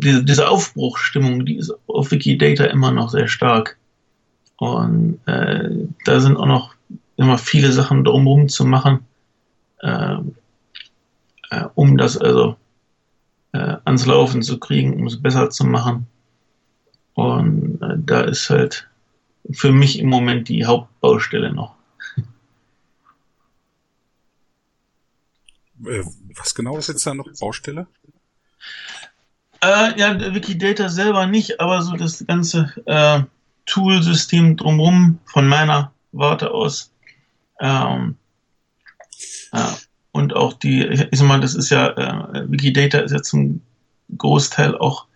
[0.00, 3.76] diese, diese Aufbruchstimmung, die ist auf Wikidata immer noch sehr stark.
[4.56, 5.70] Und äh,
[6.04, 6.74] da sind auch noch
[7.16, 9.00] immer viele Sachen drumherum zu machen,
[9.80, 10.16] äh,
[11.50, 12.56] äh, um das also
[13.52, 16.06] äh, ans Laufen zu kriegen, um es besser zu machen.
[17.14, 18.88] Und äh, da ist halt
[19.50, 21.74] für mich im Moment die Hauptbaustelle noch.
[26.38, 27.86] Was genau ist jetzt da noch Baustelle?
[29.60, 33.22] Äh, ja, Wikidata selber nicht, aber so das ganze äh,
[33.66, 36.92] Toolsystem drumherum von meiner Warte aus.
[37.60, 38.16] Ähm,
[39.52, 39.72] äh,
[40.12, 43.62] und auch die, ich sag mal, das ist ja, äh, Wikidata ist ja zum
[44.16, 45.06] Großteil auch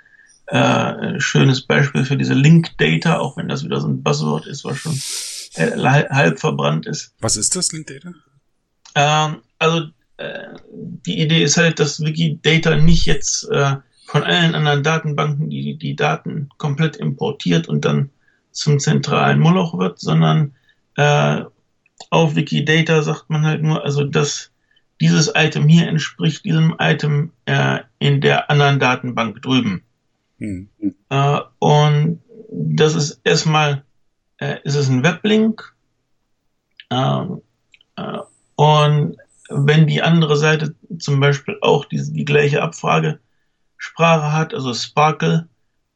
[0.46, 4.64] äh, ein schönes Beispiel für diese Link-Data, auch wenn das wieder so ein Buzzword ist,
[4.64, 5.00] was schon
[5.54, 7.14] äh, halb verbrannt ist.
[7.20, 8.12] Was ist das, Link-Data?
[8.94, 9.86] Ähm, also
[11.06, 15.96] die Idee ist halt, dass Wikidata nicht jetzt äh, von allen anderen Datenbanken die, die
[15.96, 18.10] Daten komplett importiert und dann
[18.50, 20.54] zum zentralen Moloch wird, sondern
[20.96, 21.42] äh,
[22.10, 24.50] auf Wikidata sagt man halt nur, also dass
[25.00, 29.82] dieses Item hier entspricht diesem Item äh, in der anderen Datenbank drüben.
[30.38, 30.68] Mhm.
[31.08, 33.82] Äh, und das ist erstmal,
[34.38, 35.74] äh, ist es ein Weblink.
[36.90, 37.42] Ähm,
[37.96, 38.18] äh,
[38.56, 39.16] und
[39.48, 43.20] wenn die andere Seite zum Beispiel auch die, die gleiche Abfrage
[43.76, 45.48] Sprache hat, also Sparkle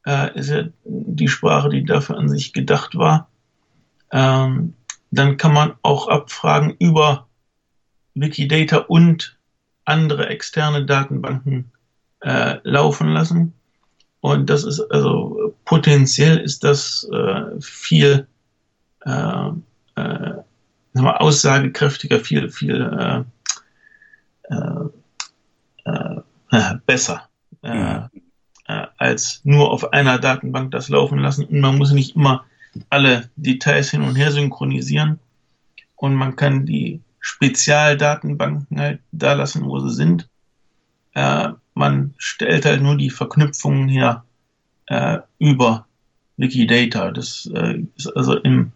[0.05, 3.29] äh, ist ja die Sprache, die dafür an sich gedacht war.
[4.11, 4.73] Ähm,
[5.11, 7.27] dann kann man auch Abfragen über
[8.13, 9.37] Wikidata und
[9.85, 11.71] andere externe Datenbanken
[12.21, 13.53] äh, laufen lassen.
[14.19, 18.27] Und das ist also potenziell ist das äh, viel
[19.05, 19.49] äh,
[19.95, 20.33] äh,
[20.95, 23.23] aussagekräftiger, viel, viel äh,
[26.85, 27.29] besser
[27.61, 27.99] äh,
[28.67, 31.45] äh, als nur auf einer Datenbank das laufen lassen.
[31.45, 32.45] Und man muss nicht immer
[32.89, 35.19] alle Details hin und her synchronisieren.
[35.95, 40.29] Und man kann die Spezialdatenbanken halt da lassen, wo sie sind.
[41.13, 44.23] Äh, man stellt halt nur die Verknüpfungen her
[44.87, 45.87] äh, über
[46.37, 47.11] Wikidata.
[47.11, 48.71] Das äh, ist also im,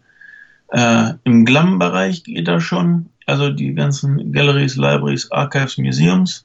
[0.68, 3.10] äh, im GLAM-Bereich geht da schon.
[3.26, 6.44] Also die ganzen Galleries, Libraries, Archives, Museums.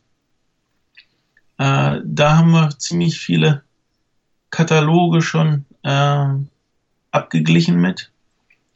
[1.58, 3.64] Äh, da haben wir ziemlich viele
[4.52, 6.28] Kataloge schon äh,
[7.12, 8.12] abgeglichen mit.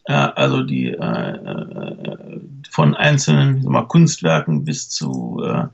[0.05, 5.65] Äh, also die äh, äh, von einzelnen mal, Kunstwerken bis zu äh,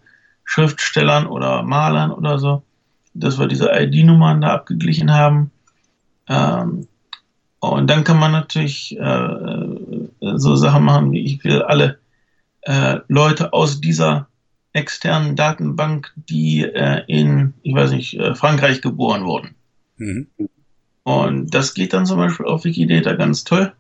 [0.44, 2.64] Schriftstellern oder Malern oder so,
[3.14, 5.52] dass wir diese ID-Nummern da abgeglichen haben.
[6.28, 6.88] Ähm,
[7.60, 8.96] und dann kann man natürlich
[10.22, 11.98] so Sachen machen, wie ich will alle
[13.08, 14.28] Leute aus dieser
[14.74, 19.56] externen Datenbank, die äh, in, ich weiß nicht, äh, Frankreich geboren wurden.
[19.98, 20.28] Mhm.
[21.04, 23.74] Und das geht dann zum Beispiel auf Wikidata ganz toll,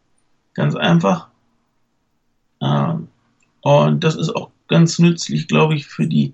[0.54, 1.28] ganz einfach.
[2.62, 3.10] Ähm,
[3.62, 6.34] und das ist auch ganz nützlich, glaube ich, für die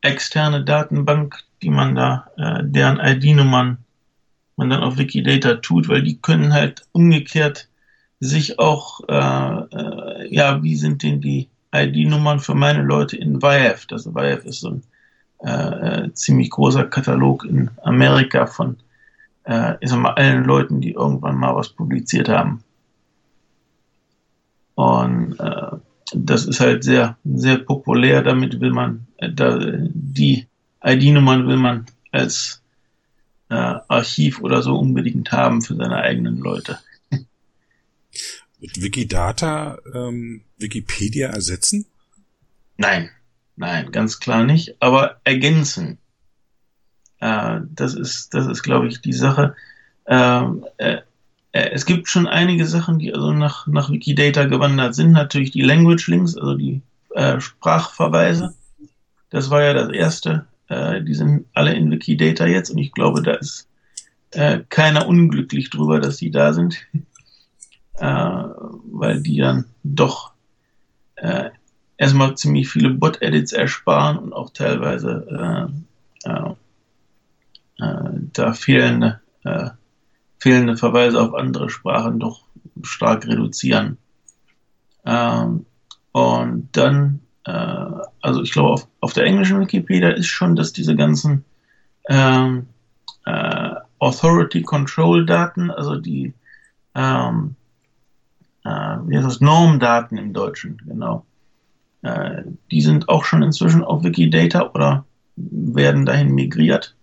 [0.00, 3.78] externe Datenbank, die man da, äh, deren ID-Nummern
[4.56, 7.68] man dann auf Wikidata tut, weil die können halt umgekehrt
[8.18, 11.50] sich auch, äh, äh, ja, wie sind denn die
[11.84, 13.86] ID-Nummern für meine Leute in YF.
[13.86, 14.82] Das YF ist so ein
[15.44, 18.76] äh, äh, ziemlich großer Katalog in Amerika von
[19.46, 22.62] äh, ich sag mal, allen Leuten, die irgendwann mal was publiziert haben.
[24.74, 25.76] Und äh,
[26.12, 28.22] das ist halt sehr, sehr populär.
[28.22, 30.46] Damit will man, äh, da, die
[30.84, 32.62] ID-Nummern will man als
[33.48, 33.54] äh,
[33.88, 36.78] Archiv oder so unbedingt haben für seine eigenen Leute.
[38.58, 41.86] Wird Wikidata ähm, Wikipedia ersetzen?
[42.78, 43.10] Nein,
[43.56, 45.98] nein, ganz klar nicht, aber ergänzen.
[47.20, 49.54] Äh, das ist, das ist, glaube ich, die Sache.
[50.06, 50.98] Ähm, äh,
[51.52, 55.12] äh, es gibt schon einige Sachen, die also nach, nach Wikidata gewandert sind.
[55.12, 56.82] Natürlich die Language Links, also die
[57.14, 58.54] äh, Sprachverweise.
[59.30, 60.46] Das war ja das erste.
[60.68, 63.68] Äh, die sind alle in Wikidata jetzt und ich glaube, da ist
[64.32, 66.86] äh, keiner unglücklich drüber, dass die da sind
[68.00, 68.44] äh,
[68.92, 70.32] weil die dann doch
[71.16, 71.50] äh,
[71.96, 75.70] erstmal ziemlich viele Bot-Edits ersparen und auch teilweise
[76.24, 76.54] äh, äh,
[77.78, 79.70] äh, da fehlende, äh,
[80.38, 82.42] fehlende Verweise auf andere Sprachen doch
[82.82, 83.98] stark reduzieren.
[85.04, 85.66] Ähm,
[86.12, 87.52] und dann, äh,
[88.20, 91.44] also ich glaube, auf, auf der englischen Wikipedia ist schon, dass diese ganzen
[92.08, 92.66] ähm,
[93.24, 96.34] äh, Authority Control Daten, also die
[96.94, 97.56] ähm,
[98.66, 101.24] äh, wie heißt das, Normdaten im Deutschen, genau.
[102.02, 105.04] Äh, die sind auch schon inzwischen auf Wikidata oder
[105.36, 106.96] werden dahin migriert.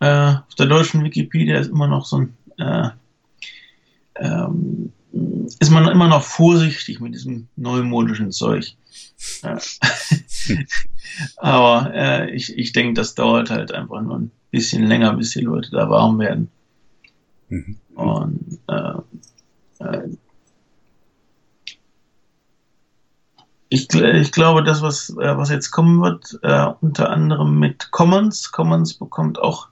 [0.00, 2.90] Äh, auf der deutschen Wikipedia ist immer noch so ein äh,
[4.16, 4.92] ähm,
[5.60, 8.74] ist man immer noch vorsichtig mit diesem neumodischen Zeug.
[9.42, 9.58] Äh,
[11.36, 15.40] aber äh, ich, ich denke, das dauert halt einfach nur ein bisschen länger, bis die
[15.40, 16.50] Leute da warm werden.
[17.48, 17.76] Mhm.
[17.94, 20.08] Und äh, äh,
[23.74, 28.52] ich, ich glaube, das, was, äh, was jetzt kommen wird, äh, unter anderem mit Commons,
[28.52, 29.68] Commons bekommt auch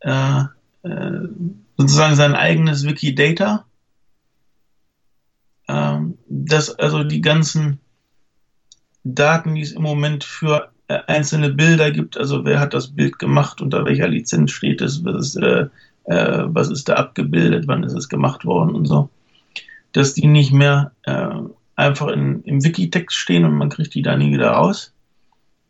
[0.00, 0.44] äh,
[0.82, 1.28] äh,
[1.76, 3.64] sozusagen sein eigenes Wikidata.
[5.68, 7.80] Ähm, dass also die ganzen
[9.02, 13.18] Daten, die es im Moment für äh, einzelne Bilder gibt, also wer hat das Bild
[13.18, 15.66] gemacht, unter welcher Lizenz steht es, was ist, äh,
[16.04, 19.10] äh, was ist da abgebildet, wann ist es gemacht worden und so,
[19.90, 21.34] dass die nicht mehr äh,
[21.76, 24.92] einfach in, im Wikitext stehen und man kriegt die da nie wieder raus,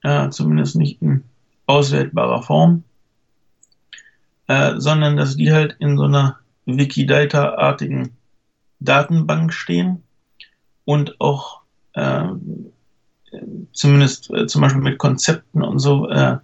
[0.02, 1.24] äh, zumindest nicht in
[1.66, 2.84] auswertbarer Form,
[4.46, 8.16] äh, sondern dass die halt in so einer Wikidata-artigen
[8.78, 10.02] Datenbank stehen
[10.84, 11.62] und auch
[11.94, 12.28] äh,
[13.72, 16.38] zumindest äh, zum Beispiel mit Konzepten und so äh,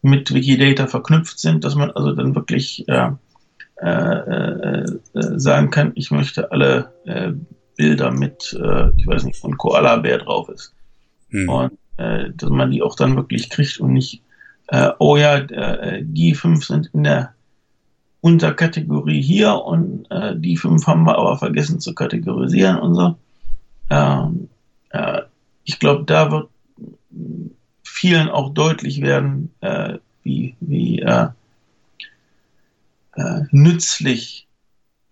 [0.00, 3.10] mit Wikidata verknüpft sind, dass man also dann wirklich äh,
[3.80, 7.32] äh, äh, sagen kann, ich möchte alle äh,
[7.78, 10.74] Bilder mit, äh, ich weiß nicht, von Koala-Bär drauf ist.
[11.30, 11.48] Mhm.
[11.48, 14.22] Und äh, dass man die auch dann wirklich kriegt und nicht,
[14.66, 17.34] äh, oh ja, äh, die fünf sind in der
[18.20, 23.16] Unterkategorie hier und äh, die fünf haben wir aber vergessen zu kategorisieren und so.
[23.90, 24.48] Ähm,
[24.90, 25.22] äh,
[25.62, 26.48] ich glaube, da wird
[27.84, 29.50] vielen auch deutlich werden,
[30.22, 31.04] wie, wie
[33.50, 34.47] nützlich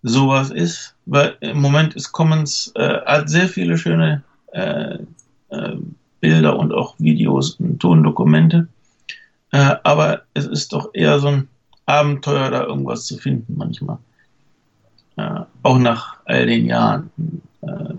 [0.03, 4.23] sowas ist, weil im Moment ist Commons äh, hat sehr viele schöne
[4.53, 4.97] äh,
[5.49, 5.77] äh,
[6.19, 8.67] Bilder und auch Videos und Tondokumente,
[9.51, 11.47] äh, aber es ist doch eher so ein
[11.85, 13.97] Abenteuer, da irgendwas zu finden manchmal.
[15.15, 17.09] Äh, auch nach all den Jahren.
[17.61, 17.93] Äh,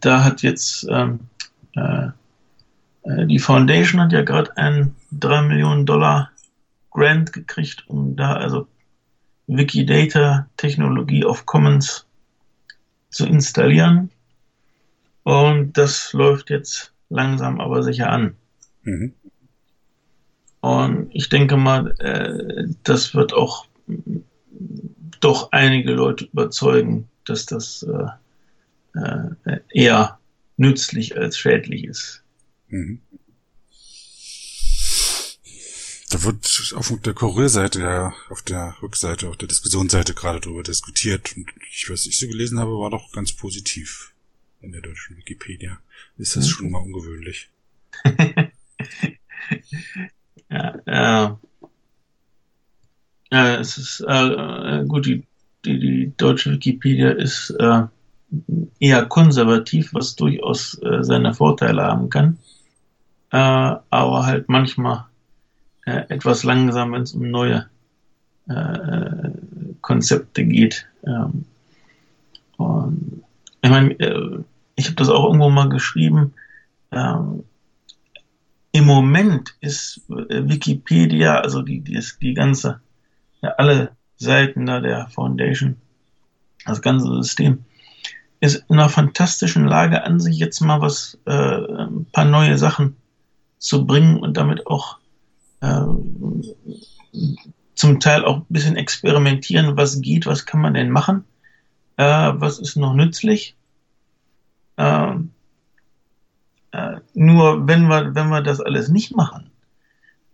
[0.00, 1.20] da hat jetzt ähm,
[1.76, 2.08] äh,
[3.04, 6.30] äh, die Foundation hat ja gerade einen 3 Millionen Dollar
[6.90, 8.66] Grant gekriegt, um da also
[9.56, 12.06] Wikidata Technologie of Commons
[13.10, 14.10] zu installieren.
[15.22, 18.34] Und das läuft jetzt langsam aber sicher an.
[18.82, 19.14] Mhm.
[20.60, 23.66] Und ich denke mal, äh, das wird auch
[25.20, 27.84] doch einige Leute überzeugen, dass das
[28.94, 30.18] äh, äh, eher
[30.56, 32.22] nützlich als schädlich ist.
[32.68, 33.00] Mhm.
[36.22, 41.36] Da wird auf der Kurierseite, ja, auf der Rückseite, auf der Diskussionsseite gerade darüber diskutiert.
[41.36, 44.12] Und ich, was ich so gelesen habe, war doch ganz positiv
[44.60, 45.80] in der deutschen Wikipedia.
[46.18, 46.50] Ist das mhm.
[46.50, 47.50] schon mal ungewöhnlich?
[50.48, 51.30] Ja, äh,
[53.30, 55.24] äh, es ist äh, gut, die,
[55.64, 57.84] die, die deutsche Wikipedia ist äh,
[58.78, 62.36] eher konservativ, was durchaus äh, seine Vorteile haben kann,
[63.30, 65.06] äh, aber halt manchmal
[65.86, 67.66] äh, etwas langsam, wenn es um neue
[68.48, 69.30] äh,
[69.80, 70.86] Konzepte geht.
[71.04, 71.44] Ähm,
[72.56, 73.22] und
[73.62, 74.44] ich meine, äh,
[74.76, 76.34] ich habe das auch irgendwo mal geschrieben.
[76.90, 77.44] Ähm,
[78.72, 82.80] im Moment ist äh, Wikipedia, also die, die, die ganze,
[83.42, 85.76] ja, alle Seiten da der Foundation,
[86.64, 87.64] das ganze System,
[88.40, 92.96] ist in einer fantastischen Lage an sich jetzt mal was, äh, ein paar neue Sachen
[93.58, 95.01] zu bringen und damit auch äh,
[97.74, 101.24] zum Teil auch ein bisschen experimentieren, was geht, was kann man denn machen,
[101.96, 103.56] äh, was ist noch nützlich.
[104.76, 105.14] Äh,
[106.72, 109.50] äh, nur wenn wir, wenn wir das alles nicht machen,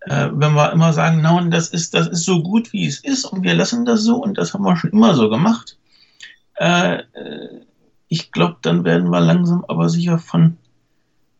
[0.01, 3.01] äh, wenn wir immer sagen, na und das ist, das ist so gut, wie es
[3.01, 5.79] ist und wir lassen das so und das haben wir schon immer so gemacht,
[6.57, 7.63] äh, äh
[8.11, 10.57] ich glaube, dann werden wir langsam aber sicher von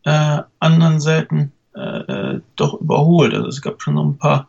[0.03, 3.33] anderen Seiten äh, doch überholt.
[3.33, 4.47] Also es gab schon so ein paar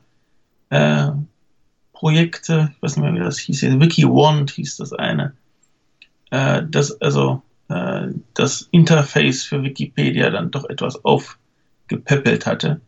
[1.92, 5.34] Projekte, ich weiß nicht mehr, wie das hieß, WikiWand hieß das eine,
[6.30, 12.80] das also äh, das Interface für Wikipedia dann doch etwas aufgepäppelt hatte.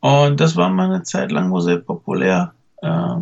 [0.00, 2.54] Und das war mal eine Zeit lang wo sehr populär.
[2.82, 3.16] Äh,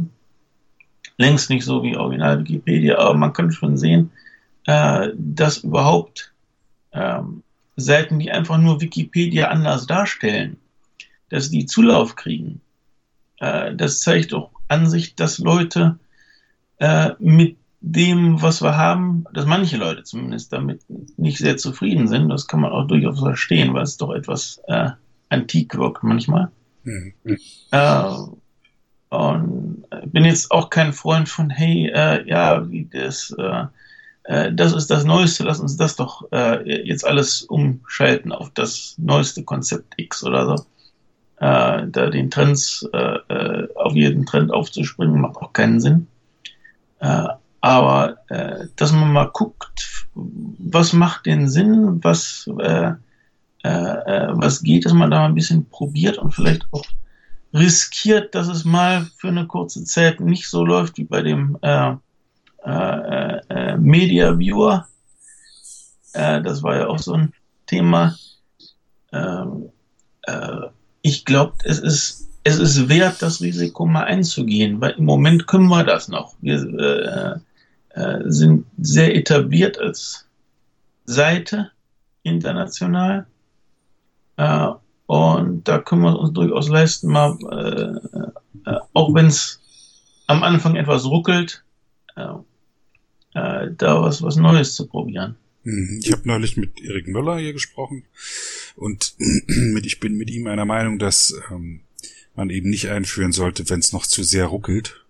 [1.16, 4.10] längst nicht so wie Original Wikipedia, aber man kann schon sehen,
[4.66, 6.32] äh, dass überhaupt
[6.92, 7.44] ähm,
[7.76, 10.58] Seiten, die einfach nur Wikipedia anders darstellen,
[11.30, 12.60] dass die Zulauf kriegen.
[13.40, 15.98] äh, das zeigt auch an sich, dass Leute
[16.78, 20.82] äh, mit dem, was wir haben, dass manche Leute zumindest damit
[21.16, 22.28] nicht sehr zufrieden sind.
[22.28, 24.90] Das kann man auch durchaus verstehen, weil es doch etwas äh,
[25.28, 26.50] antik wirkt manchmal.
[26.84, 27.12] Mhm.
[27.72, 28.14] Äh,
[29.10, 33.34] und bin jetzt auch kein Freund von, hey, äh, ja, wie das,
[34.24, 38.94] äh, das ist das Neueste, lass uns das doch äh, jetzt alles umschalten auf das
[38.98, 40.64] neueste Konzept X oder so.
[41.38, 42.98] Äh, da den Trends, äh,
[43.28, 46.06] äh, auf jeden Trend aufzuspringen, macht auch keinen Sinn.
[47.00, 47.28] Äh,
[47.60, 52.92] aber äh, dass man mal guckt, was macht den Sinn, was, äh,
[53.64, 56.84] äh, äh, was geht, dass man da mal ein bisschen probiert und vielleicht auch
[57.54, 61.94] riskiert, dass es mal für eine kurze Zeit nicht so läuft wie bei dem äh,
[62.64, 64.86] äh, äh, Media Viewer.
[66.12, 67.32] Äh, das war ja auch so ein
[67.66, 68.16] Thema.
[69.12, 69.70] Ähm,
[70.22, 70.68] äh,
[71.02, 75.68] ich glaube, es ist, es ist wert, das Risiko mal einzugehen, weil im Moment können
[75.68, 76.34] wir das noch.
[76.40, 77.42] Wir
[77.94, 80.26] äh, äh, sind sehr etabliert als
[81.04, 81.70] Seite
[82.22, 83.26] international.
[84.36, 84.68] Äh,
[85.06, 89.60] und da können wir uns durchaus leisten, mal, äh, äh, auch wenn es
[90.26, 91.64] am Anfang etwas ruckelt,
[93.34, 95.36] äh, da was, was Neues zu probieren.
[95.64, 96.00] Mhm.
[96.02, 98.04] Ich habe neulich mit Erik Möller hier gesprochen
[98.76, 101.80] und mit, ich bin mit ihm einer Meinung, dass ähm,
[102.34, 105.04] man eben nicht einführen sollte, wenn es noch zu sehr ruckelt,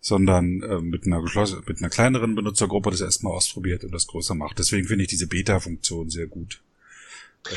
[0.00, 4.34] sondern äh, mit einer geschlossen, mit einer kleineren Benutzergruppe das erstmal ausprobiert und das größer
[4.34, 4.58] macht.
[4.58, 6.60] Deswegen finde ich diese Beta-Funktion sehr gut.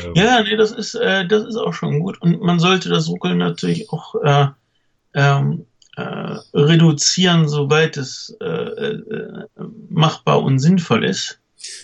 [0.03, 2.21] Ähm, ja, nee, das ist, äh, das ist auch schon gut.
[2.21, 4.47] Und man sollte das Ruckeln natürlich auch äh,
[5.13, 5.68] ähm, äh,
[6.53, 9.47] reduzieren, soweit es äh, äh,
[9.89, 11.38] machbar und sinnvoll ist.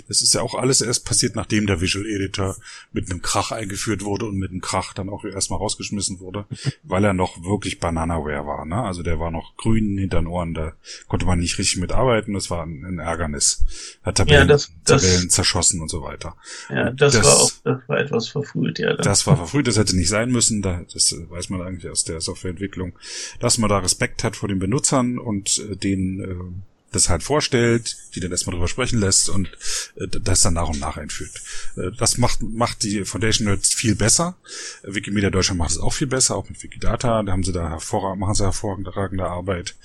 [0.07, 2.55] Das ist ja auch alles erst passiert, nachdem der Visual Editor
[2.93, 6.45] mit einem Krach eingeführt wurde und mit einem Krach dann auch erstmal rausgeschmissen wurde,
[6.83, 8.65] weil er noch wirklich Bananaware war.
[8.65, 8.81] Ne?
[8.81, 10.73] Also der war noch grün hinter den Ohren, da
[11.07, 13.63] konnte man nicht richtig mitarbeiten, das war ein, ein Ärgernis.
[14.03, 16.35] Hat Tabellen, ja, das, das, Tabellen zerschossen und so weiter.
[16.69, 18.95] Ja, das, das, war auch das war etwas verfrüht, ja.
[18.95, 22.21] Das war verfrüht, das hätte nicht sein müssen, da, das weiß man eigentlich aus der
[22.21, 22.97] Softwareentwicklung,
[23.39, 27.97] dass man da Respekt hat vor den Benutzern und äh, den äh, das halt vorstellt,
[28.15, 29.47] die dann erstmal drüber sprechen lässt und
[29.95, 31.41] äh, das dann nach und nach einführt.
[31.75, 34.35] Äh, das macht, macht die Foundation Nerds viel besser.
[34.83, 37.23] Wikimedia Deutschland macht es auch viel besser, auch mit Wikidata.
[37.23, 39.75] Da haben sie da hervorragend, machen sie hervorragende Arbeit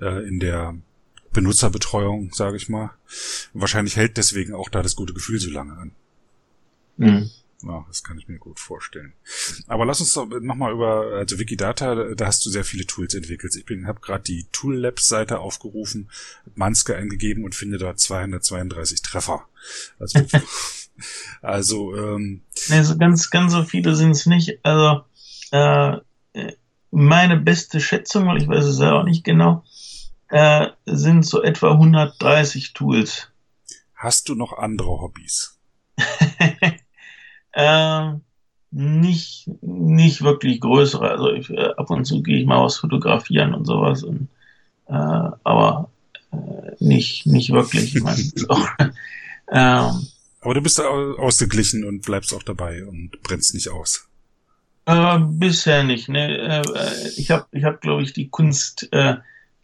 [0.00, 0.74] äh, in der
[1.32, 2.90] Benutzerbetreuung, sage ich mal.
[3.52, 5.92] wahrscheinlich hält deswegen auch da das gute Gefühl so lange an.
[6.96, 7.30] Mhm.
[7.62, 9.14] Ja, das kann ich mir gut vorstellen.
[9.66, 13.56] Aber lass uns doch nochmal über, also Wikidata, da hast du sehr viele Tools entwickelt.
[13.56, 16.08] Ich bin, habe gerade die Tool Labs Seite aufgerufen,
[16.54, 19.48] Manske eingegeben und finde dort 232 Treffer.
[19.98, 20.20] Also,
[21.42, 24.64] also ähm, nee, so ganz, ganz so viele sind es nicht.
[24.64, 25.04] Also
[25.50, 25.98] äh,
[26.92, 29.64] meine beste Schätzung, weil ich weiß es ja auch nicht genau,
[30.28, 33.32] äh, sind so etwa 130 Tools.
[33.94, 35.58] Hast du noch andere Hobbys?
[37.52, 38.12] Äh,
[38.70, 41.10] nicht, nicht wirklich größere.
[41.10, 44.02] Also ich, äh, ab und zu gehe ich mal was fotografieren und sowas.
[44.02, 44.28] Und,
[44.86, 45.90] äh, aber
[46.32, 46.36] äh,
[46.78, 47.96] nicht, nicht wirklich.
[47.96, 48.68] Ich mein, auch,
[49.52, 50.06] ähm,
[50.40, 54.08] aber du bist ausgeglichen und bleibst auch dabei und brennst nicht aus.
[54.86, 56.08] Äh, bisher nicht.
[56.08, 56.38] Ne?
[56.38, 59.16] Äh, äh ich habe, ich hab, glaube ich, die Kunst äh,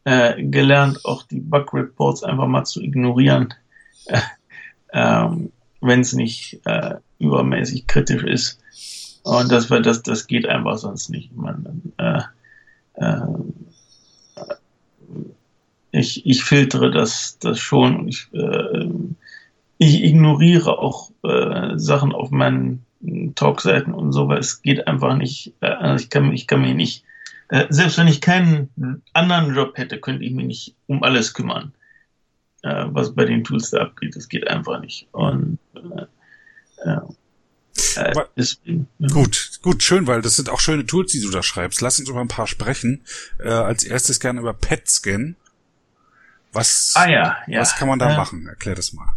[0.05, 3.55] äh, gelernt, auch die Bug Reports einfach mal zu ignorieren,
[4.07, 4.21] äh,
[4.93, 5.53] ähm,
[5.85, 8.61] wenn es nicht äh, übermäßig kritisch ist.
[9.23, 11.35] Und das, das, das geht einfach sonst nicht.
[11.35, 12.21] Man, äh,
[12.95, 13.21] äh,
[15.93, 18.09] ich, ich filtere das, das schon.
[18.09, 18.89] Ich, äh,
[19.79, 22.85] ich ignoriere auch äh, Sachen auf meinen
[23.35, 25.53] Talkseiten und so, weil es geht einfach nicht.
[25.61, 27.05] Äh, also ich kann, ich kann mich nicht,
[27.49, 31.73] äh, selbst wenn ich keinen anderen Job hätte, könnte ich mich nicht um alles kümmern,
[32.63, 34.17] äh, was bei den Tools da abgeht.
[34.17, 35.09] Das geht einfach nicht.
[35.13, 35.59] Und
[36.85, 37.07] ja.
[39.13, 41.81] Gut, gut, schön, weil das sind auch schöne Tools, die du da schreibst.
[41.81, 43.05] Lass uns über ein paar sprechen.
[43.39, 45.37] Äh, als erstes gerne über PET-Scan.
[46.53, 47.61] Was, ah, ja, ja.
[47.61, 48.47] was kann man da äh, machen?
[48.47, 49.09] Erklär das mal.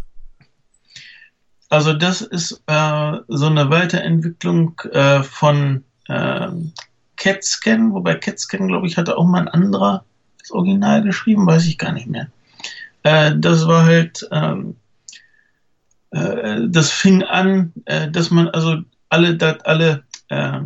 [1.70, 6.47] Also das ist äh, so eine Weiterentwicklung äh, von äh,
[7.18, 10.05] CAT-Scan, wobei CAT-Scan, glaube ich, hatte auch mal ein anderer
[10.39, 12.30] das Original geschrieben, weiß ich gar nicht mehr.
[13.03, 14.74] Äh, das war halt ähm, äh,
[16.12, 18.78] das fing an, äh, dass man also
[19.10, 20.60] alle, alle äh,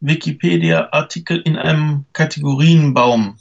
[0.00, 3.38] Wikipedia-Artikel in einem Kategorienbaum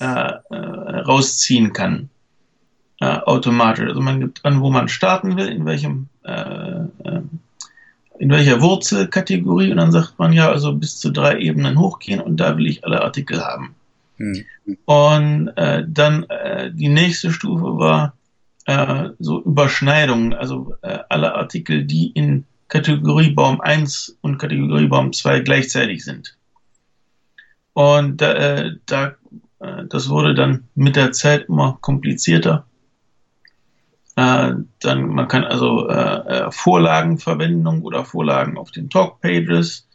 [0.00, 2.10] äh, äh, rausziehen kann.
[3.00, 3.88] Äh, automatisch.
[3.88, 7.22] Also man gibt an, wo man starten will, in welchem äh, äh,
[8.18, 12.38] in welcher Wurzelkategorie und dann sagt man ja, also bis zu drei Ebenen hochgehen und
[12.38, 13.74] da will ich alle Artikel haben.
[14.16, 14.44] Hm.
[14.86, 18.14] Und äh, dann äh, die nächste Stufe war
[18.66, 26.04] äh, so Überschneidungen, also äh, alle Artikel, die in Kategoriebaum 1 und Kategoriebaum 2 gleichzeitig
[26.04, 26.36] sind.
[27.72, 29.14] Und äh, da,
[29.60, 32.66] äh, das wurde dann mit der Zeit immer komplizierter.
[34.16, 39.86] Äh, dann man kann also äh, Vorlagenverwendung oder Vorlagen auf den Talkpages.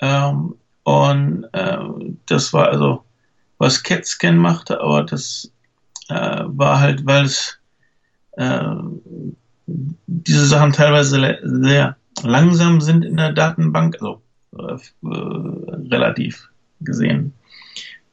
[0.00, 1.48] Ähm, und
[2.26, 3.04] das war also,
[3.58, 5.50] was CatScan machte, aber das
[6.08, 7.58] war halt, weil es
[8.36, 8.74] äh,
[9.66, 14.22] diese Sachen teilweise sehr langsam sind in der Datenbank, also
[14.58, 14.78] äh,
[15.90, 16.48] relativ
[16.80, 17.32] gesehen.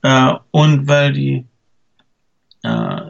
[0.02, 1.46] Äh, und weil die
[2.64, 3.02] äh,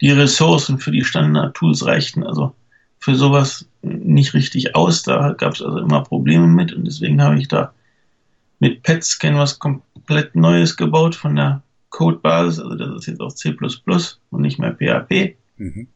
[0.00, 2.54] die Ressourcen für die Standard-Tools reichten also
[2.98, 5.02] für sowas nicht richtig aus.
[5.02, 7.72] Da gab es also immer Probleme mit und deswegen habe ich da
[8.58, 12.60] mit PetScan was komplett Neues gebaut von der Codebasis.
[12.60, 13.54] Also das ist jetzt auch C++
[14.30, 15.36] und nicht mehr PHP.
[15.56, 15.88] Mhm.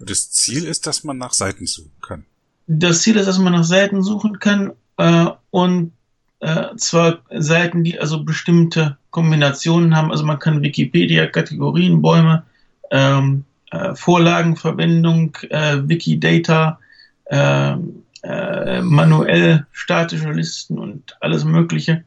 [0.00, 2.24] Das Ziel ist, dass man nach Seiten suchen kann.
[2.66, 5.92] Das Ziel ist, dass man nach Seiten suchen kann äh, und
[6.40, 10.10] äh, zwar Seiten, die also bestimmte Kombinationen haben.
[10.10, 12.44] Also man kann Wikipedia, Kategorien, Bäume,
[12.90, 16.78] ähm, äh, Vorlagenverwendung, äh, Wikidata,
[17.26, 17.76] äh,
[18.22, 22.04] äh, manuell statische Listen und alles Mögliche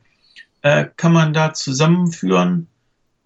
[0.62, 2.68] äh, kann man da zusammenführen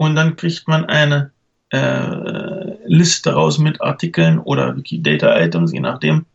[0.02, 1.32] und dann kriegt man eine
[1.70, 6.26] äh, Liste raus mit Artikeln oder Wikidata-Items, je nachdem.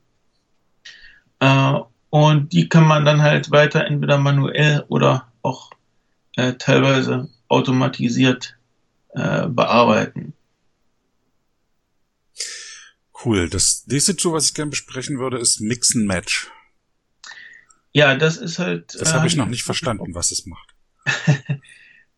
[1.41, 5.73] Äh, und die kann man dann halt weiter entweder manuell oder auch
[6.37, 8.57] äh, teilweise automatisiert
[9.15, 10.33] äh, bearbeiten.
[13.25, 13.49] Cool.
[13.49, 16.53] Das nächste Tool, was ich gerne besprechen würde, ist Mix and Match.
[17.93, 18.95] Ja, das ist halt.
[18.95, 20.77] Das äh, habe ich noch nicht verstanden, was es macht.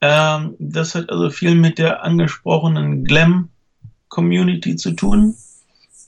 [0.00, 5.34] ähm, das hat also viel mit der angesprochenen Glam-Community zu tun.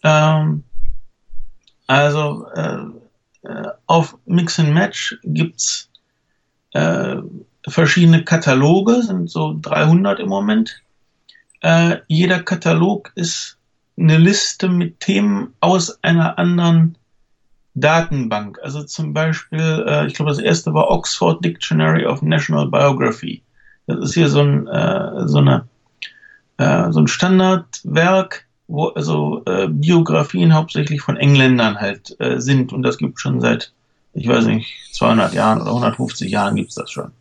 [0.03, 0.64] Ähm,
[1.86, 2.78] also äh,
[3.43, 5.91] äh, auf Mix and Match gibt's
[6.72, 7.16] äh,
[7.66, 10.82] verschiedene Kataloge, sind so 300 im Moment.
[11.61, 13.59] Äh, jeder Katalog ist
[13.99, 16.97] eine Liste mit Themen aus einer anderen
[17.74, 18.59] Datenbank.
[18.62, 23.43] Also zum Beispiel, äh, ich glaube, das erste war Oxford Dictionary of National Biography.
[23.97, 25.68] Das ist hier so ein, äh, so eine,
[26.59, 32.82] äh, so ein Standardwerk, wo also äh, Biografien hauptsächlich von Engländern halt äh, sind und
[32.82, 33.72] das gibt schon seit,
[34.14, 37.12] ich weiß nicht, 200 Jahren oder 150 Jahren gibt's das schon.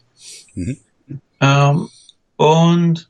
[0.55, 0.77] Mhm.
[1.41, 1.89] Ähm,
[2.37, 3.09] und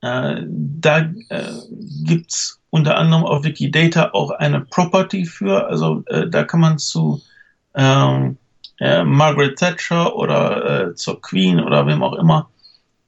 [0.00, 1.52] äh, da äh,
[2.04, 7.22] gibt's unter anderem auf Wikidata auch eine Property für, also äh, da kann man zu
[7.74, 8.36] ähm,
[8.80, 12.50] äh, Margaret Thatcher oder äh, zur Queen oder wem auch immer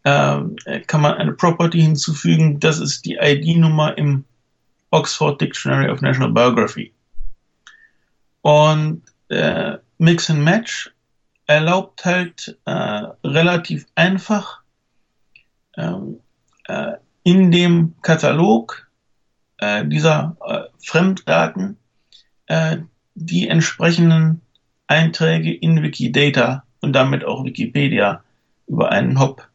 [0.03, 2.59] äh, kann man eine Property hinzufügen.
[2.61, 4.25] Das ist die ID-Nummer im
[4.91, 6.93] Oxford Dictionary of National Biography.
[8.43, 10.91] Und äh, Mix and Match
[11.47, 12.73] erlaubt halt äh,
[13.25, 14.61] relativ einfach
[15.77, 16.21] ähm,
[16.67, 16.93] äh,
[17.23, 18.87] in dem Katalog
[19.85, 20.39] dieser
[20.83, 21.77] Fremddaten
[23.15, 24.41] die entsprechenden
[24.91, 28.23] Einträge in Wikidata und damit auch Wikipedia
[28.67, 29.47] über einen Hop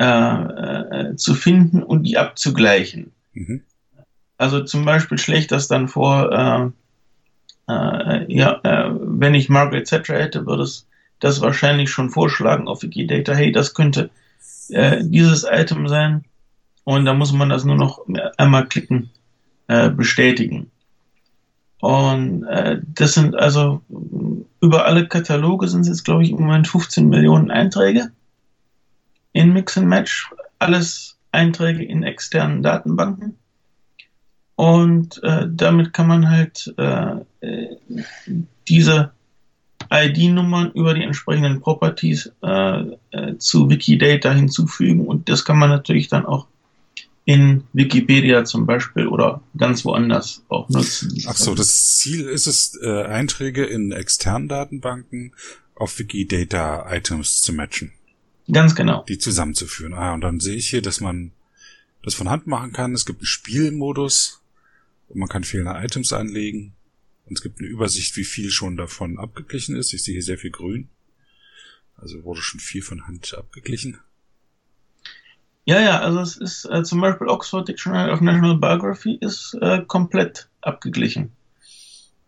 [0.00, 3.12] äh, äh, zu finden und die abzugleichen.
[3.34, 3.62] Mhm.
[4.38, 6.72] Also zum Beispiel schlägt das dann vor,
[7.68, 10.86] äh, äh, ja, äh, wenn ich Margaret Thatcher hätte, würde es
[11.20, 14.10] das wahrscheinlich schon vorschlagen auf Wikidata, hey, das könnte
[14.70, 16.24] äh, dieses Item sein.
[16.84, 18.04] Und da muss man das nur noch
[18.36, 19.08] einmal klicken,
[19.66, 20.70] bestätigen.
[21.84, 23.82] Und äh, das sind also
[24.62, 28.10] über alle Kataloge sind es jetzt, glaube ich, im Moment 15 Millionen Einträge
[29.32, 33.36] in Mix and Match, alles Einträge in externen Datenbanken.
[34.56, 37.16] Und äh, damit kann man halt äh,
[38.66, 39.12] diese
[39.92, 42.80] ID-Nummern über die entsprechenden Properties äh,
[43.10, 46.46] äh, zu Wikidata hinzufügen und das kann man natürlich dann auch
[47.24, 51.22] in Wikipedia zum Beispiel oder ganz woanders auch nutzen.
[51.26, 55.32] Ach so, das Ziel ist es, äh, Einträge in externen Datenbanken
[55.74, 57.92] auf Wikidata-Items zu matchen.
[58.50, 59.04] Ganz genau.
[59.08, 59.94] Die zusammenzuführen.
[59.94, 61.32] Ah, und dann sehe ich hier, dass man
[62.02, 62.92] das von Hand machen kann.
[62.92, 64.42] Es gibt einen Spielmodus
[65.08, 66.74] und man kann fehlende Items anlegen.
[67.24, 69.94] Und es gibt eine Übersicht, wie viel schon davon abgeglichen ist.
[69.94, 70.88] Ich sehe hier sehr viel grün.
[71.96, 73.98] Also wurde schon viel von Hand abgeglichen.
[75.66, 79.82] Ja, ja, also es ist äh, zum Beispiel Oxford Dictionary of National Biography ist äh,
[79.86, 81.32] komplett abgeglichen.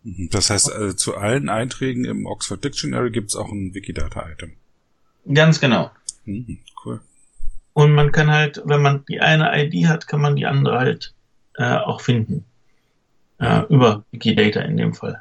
[0.02, 0.30] Mhm.
[0.30, 4.52] Das heißt, also zu allen Einträgen im Oxford Dictionary gibt es auch ein Wikidata-Item.
[5.32, 5.90] Ganz genau.
[6.24, 7.00] Mhm, cool.
[7.72, 11.12] Und man kann halt, wenn man die eine ID hat, kann man die andere halt
[11.56, 12.44] äh, auch finden.
[13.38, 15.20] Äh, über Wikidata in dem Fall.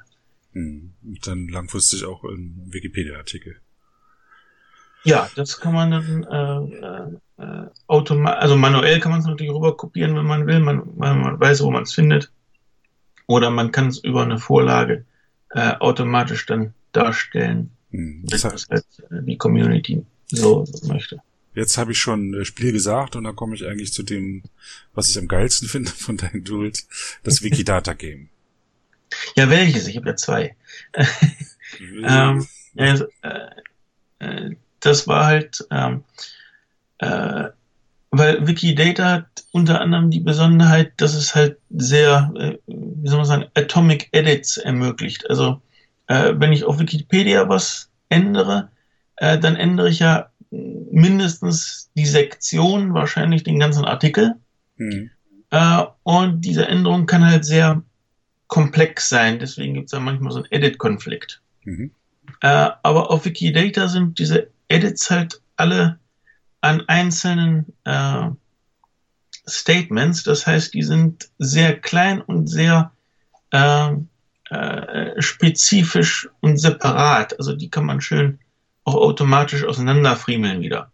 [0.54, 0.94] Mhm.
[1.04, 3.58] Und dann langfristig auch im Wikipedia-Artikel.
[5.06, 9.78] Ja, das kann man dann äh, äh, automatisch, also manuell kann man es natürlich rüber
[9.78, 12.32] kopieren, wenn man will, man, man weiß, wo man es findet.
[13.28, 15.06] Oder man kann es über eine Vorlage
[15.50, 21.22] äh, automatisch dann darstellen, Hm, wenn Das das halt äh, die Community so möchte.
[21.54, 24.44] Jetzt habe ich schon äh, Spiel gesagt und dann komme ich eigentlich zu dem,
[24.94, 26.88] was ich am geilsten finde von deinen Tools,
[27.24, 28.30] das Wikidata Game.
[29.36, 29.88] Ja, welches?
[29.88, 30.56] Ich habe ja zwei.
[32.04, 32.46] ähm,
[32.76, 33.00] äh,
[34.20, 36.04] äh, das war halt, ähm,
[37.00, 37.46] äh,
[38.12, 43.26] weil Wikidata hat unter anderem die Besonderheit, dass es halt sehr, äh, wie soll man
[43.26, 45.30] sagen, Atomic Edits ermöglicht.
[45.30, 45.62] Also
[46.08, 48.70] äh, wenn ich auf Wikipedia was ändere,
[49.18, 54.36] äh, dann ändere ich ja mindestens die Sektion, wahrscheinlich den ganzen Artikel.
[54.78, 55.10] Hm.
[55.50, 57.82] Äh, und diese Änderung kann halt sehr
[58.48, 59.40] komplex sein.
[59.40, 61.42] Deswegen gibt es da manchmal so einen Edit-Konflikt.
[61.64, 61.92] Mhm.
[62.42, 66.00] Äh, aber auf Wikidata sind diese Edits halt alle
[66.62, 68.30] an einzelnen äh,
[69.48, 70.24] Statements.
[70.24, 72.92] Das heißt, die sind sehr klein und sehr
[73.52, 73.92] äh,
[74.50, 77.38] äh, spezifisch und separat.
[77.38, 78.40] Also die kann man schön
[78.84, 80.92] auch automatisch auseinanderfriemeln wieder.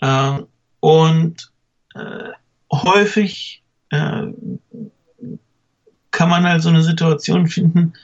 [0.00, 0.38] Äh,
[0.80, 1.52] und
[1.94, 2.30] äh,
[2.72, 4.26] häufig äh,
[6.10, 7.94] kann man halt so eine Situation finden,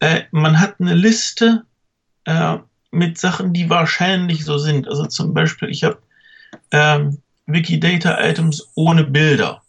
[0.00, 1.64] äh, man hat eine Liste
[2.24, 2.58] äh,
[2.94, 4.88] mit Sachen, die wahrscheinlich so sind.
[4.88, 5.98] Also zum Beispiel, ich habe
[6.70, 9.62] ähm, Wikidata-Items ohne Bilder.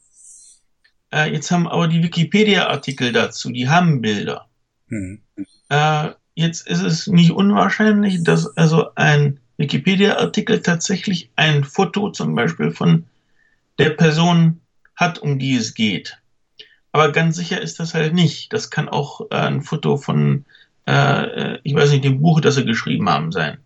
[1.11, 4.47] Äh, jetzt haben aber die Wikipedia-Artikel dazu, die haben Bilder.
[4.89, 5.21] Hm.
[5.69, 12.71] Äh, jetzt ist es nicht unwahrscheinlich, dass also ein Wikipedia-Artikel tatsächlich ein Foto zum Beispiel
[12.71, 13.05] von
[13.79, 14.61] der Person
[14.95, 16.17] hat, um die es geht.
[16.91, 18.53] Aber ganz sicher ist das halt nicht.
[18.53, 20.45] Das kann auch äh, ein Foto von,
[20.85, 23.57] äh, ich weiß nicht, dem Buch, das sie geschrieben haben, sein.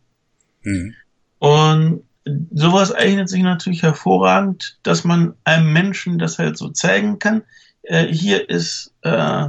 [0.63, 0.93] Hm.
[1.39, 2.03] Und
[2.51, 7.43] sowas eignet sich natürlich hervorragend, dass man einem Menschen das halt so zeigen kann.
[7.83, 9.45] Äh, hier ist äh,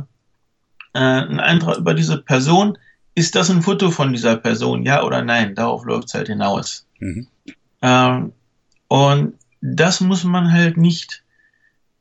[0.94, 2.78] äh, ein Eintrag über diese Person.
[3.14, 4.84] Ist das ein Foto von dieser Person?
[4.84, 5.54] Ja oder nein?
[5.54, 6.86] Darauf läuft es halt hinaus.
[6.98, 7.26] Mhm.
[7.82, 8.32] Ähm,
[8.88, 11.22] und das muss man halt nicht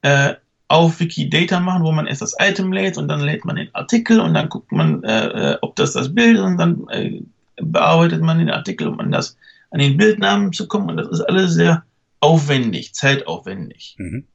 [0.02, 0.36] äh,
[0.70, 4.20] auf Wikidata machen, wo man erst das Item lädt und dann lädt man den Artikel
[4.20, 7.22] und dann guckt man, äh, ob das das Bild ist und dann äh,
[7.58, 9.36] bearbeitet man den Artikel, um an, das,
[9.72, 10.92] an den Bildnamen zu kommen.
[10.92, 11.84] Und das ist alles sehr
[12.20, 13.96] aufwendig, zeitaufwendig.
[13.98, 14.26] Mhm.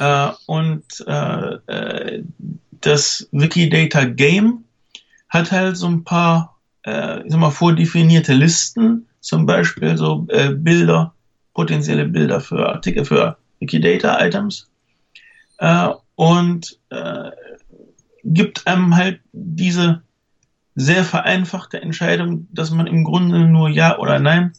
[0.00, 2.24] Äh, und äh, äh,
[2.80, 4.64] das Wikidata Game
[5.28, 10.50] hat halt so ein paar, äh, ich sag mal, vordefinierte Listen, zum Beispiel so äh,
[10.50, 11.14] Bilder,
[11.54, 14.68] potenzielle Bilder für Artikel, für Wikidata-Items
[15.58, 17.30] äh, und äh,
[18.24, 20.02] gibt einem halt diese
[20.74, 24.52] sehr vereinfachte Entscheidung, dass man im Grunde nur Ja oder Nein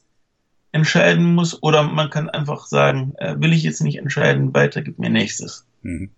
[0.72, 5.00] entscheiden muss oder man kann einfach sagen, äh, will ich jetzt nicht entscheiden, weiter, gib
[5.00, 5.66] mir nächstes.
[5.82, 6.12] Mhm.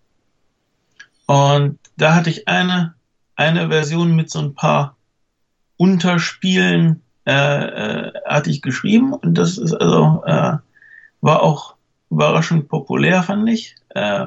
[1.26, 2.96] Und da hatte ich eine,
[3.36, 4.98] eine Version mit so ein paar
[5.78, 10.58] Unterspielen äh, äh, hatte ich geschrieben und das ist also äh,
[11.22, 11.76] war auch
[12.10, 13.76] überraschend populär, fand ich.
[13.90, 14.26] Äh,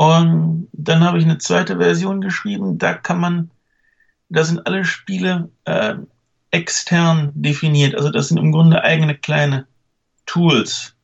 [0.00, 3.50] und dann habe ich eine zweite Version geschrieben, da kann man,
[4.30, 5.96] da sind alle Spiele äh,
[6.50, 9.66] extern definiert, also das sind im Grunde eigene kleine
[10.24, 10.94] Tools.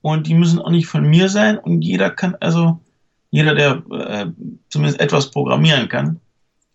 [0.00, 1.58] Und die müssen auch nicht von mir sein.
[1.58, 2.78] Und jeder kann also,
[3.32, 4.26] jeder, der äh,
[4.68, 6.20] zumindest etwas programmieren kann,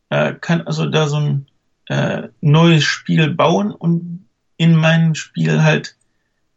[0.09, 1.47] äh, kann also da so ein
[1.87, 5.95] äh, neues Spiel bauen und in mein Spiel halt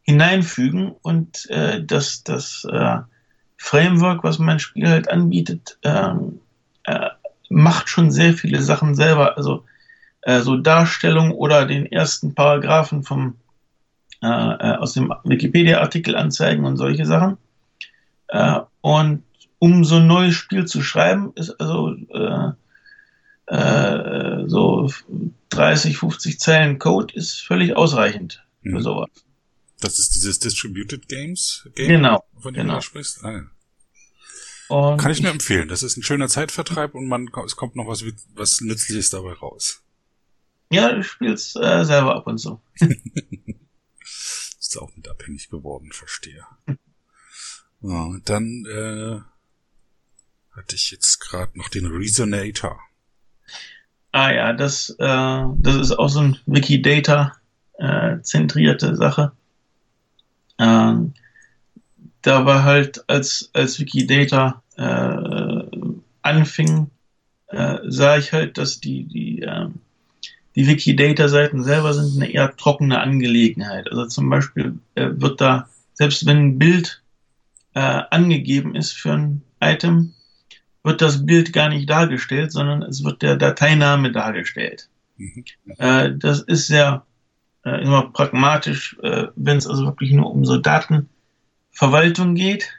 [0.02, 0.90] hineinfügen.
[1.02, 2.98] Und äh, das, das äh,
[3.64, 6.40] Framework, was mein Spiel halt anbietet, ähm,
[6.84, 7.08] äh,
[7.48, 9.38] macht schon sehr viele Sachen selber.
[9.38, 9.64] Also
[10.20, 13.36] äh, so Darstellung oder den ersten Paragraphen vom
[14.22, 17.38] äh, äh aus dem Wikipedia-Artikel anzeigen und solche Sachen.
[18.28, 19.22] Äh, und
[19.58, 22.52] um so ein neues Spiel zu schreiben, ist also äh,
[24.46, 24.90] so
[25.50, 28.82] 30, 50 Zeilen Code ist völlig ausreichend für Mhm.
[28.82, 29.10] sowas.
[29.80, 32.76] Das ist dieses Distributed Games Game, Genau, von dem genau.
[32.76, 33.24] du sprichst.
[33.24, 33.42] Ah, ja.
[34.74, 35.68] Und Kann ich nur empfehlen.
[35.68, 38.04] Das ist ein schöner Zeitvertreib und man es kommt noch was,
[38.34, 39.84] was Nützliches dabei raus.
[40.68, 42.60] Ja, ich spiel's äh, selber ab und zu.
[44.58, 46.44] Ist auch mit abhängig geworden, verstehe.
[47.82, 49.20] Ja, dann äh,
[50.56, 52.80] hatte ich jetzt gerade noch den Resonator.
[54.10, 59.30] Ah ja, das, äh, das ist auch so ein Wikidata-zentrierte äh, Sache.
[60.58, 61.14] Ähm,
[62.22, 65.62] da war halt, als, als Wikidata äh,
[66.22, 66.90] anfing,
[67.48, 69.68] äh, sah ich halt, dass die, die, äh,
[70.56, 73.90] die Wikidata-Seiten selber sind eine eher trockene Angelegenheit.
[73.90, 77.02] Also zum Beispiel äh, wird da, selbst wenn ein Bild
[77.74, 80.14] äh, angegeben ist für ein Item,
[80.82, 84.88] wird das Bild gar nicht dargestellt, sondern es wird der Dateiname dargestellt.
[85.16, 85.44] Mhm.
[85.78, 87.04] Äh, das ist sehr
[87.64, 92.70] äh, immer pragmatisch, äh, wenn es also wirklich nur um so Datenverwaltung geht,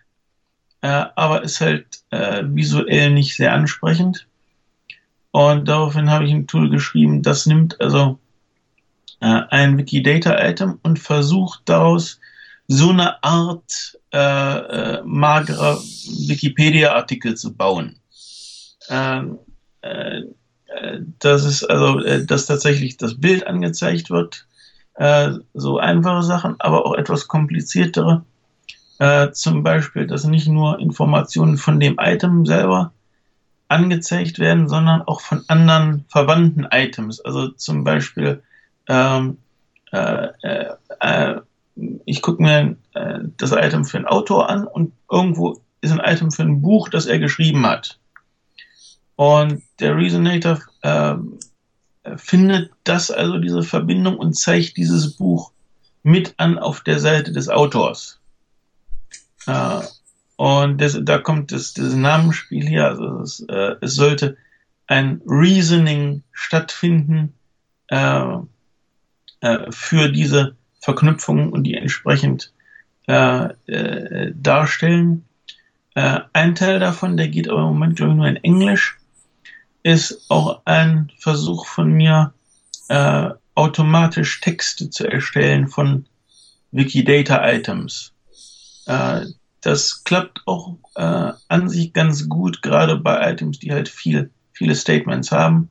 [0.85, 4.27] äh, aber ist halt äh, visuell nicht sehr ansprechend.
[5.31, 8.19] Und daraufhin habe ich ein Tool geschrieben, das nimmt also
[9.19, 12.19] äh, ein Wikidata-Item und versucht daraus
[12.67, 15.79] so eine Art äh, äh, magerer
[16.27, 17.99] Wikipedia-Artikel zu bauen.
[18.87, 19.39] Ähm,
[19.81, 20.19] äh,
[20.67, 24.47] äh, das ist also, äh, dass tatsächlich das Bild angezeigt wird,
[24.93, 28.23] äh, so einfache Sachen, aber auch etwas kompliziertere.
[28.99, 32.93] Äh, zum Beispiel, dass nicht nur Informationen von dem Item selber
[33.67, 37.19] angezeigt werden, sondern auch von anderen verwandten Items.
[37.19, 38.41] Also zum Beispiel,
[38.87, 39.37] ähm,
[39.91, 41.41] äh, äh, äh,
[42.05, 46.31] ich gucke mir äh, das Item für einen Autor an und irgendwo ist ein Item
[46.31, 47.99] für ein Buch, das er geschrieben hat.
[49.15, 51.15] Und der Resonator äh,
[52.17, 55.51] findet das also diese Verbindung und zeigt dieses Buch
[56.03, 58.19] mit an auf der Seite des Autors.
[59.47, 59.81] Äh,
[60.37, 62.87] und das, da kommt das, das Namensspiel hier.
[62.87, 64.37] Also es, äh, es sollte
[64.87, 67.33] ein Reasoning stattfinden
[67.87, 68.37] äh,
[69.41, 72.51] äh, für diese Verknüpfungen und die entsprechend
[73.07, 75.25] äh, äh, darstellen.
[75.95, 78.97] Äh, ein Teil davon, der geht aber im Moment glaube ich nur in Englisch,
[79.83, 82.33] ist auch ein Versuch von mir,
[82.89, 86.05] äh, automatisch Texte zu erstellen von
[86.71, 88.14] Wikidata-Items.
[88.85, 89.25] Äh,
[89.61, 94.75] das klappt auch äh, an sich ganz gut, gerade bei Items, die halt viel, viele
[94.75, 95.69] Statements haben.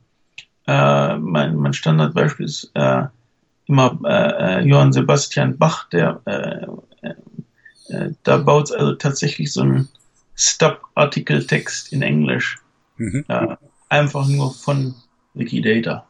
[0.67, 3.03] Äh, mein, mein Standardbeispiel ist äh,
[3.67, 6.65] immer äh, äh Johann Sebastian Bach, der äh,
[7.87, 9.89] äh, da baut es also tatsächlich so einen
[10.35, 12.59] Stop-Artikel-Text in Englisch.
[12.97, 13.25] Mhm.
[13.27, 13.55] Äh,
[13.89, 14.95] einfach nur von
[15.33, 16.07] Wikidata.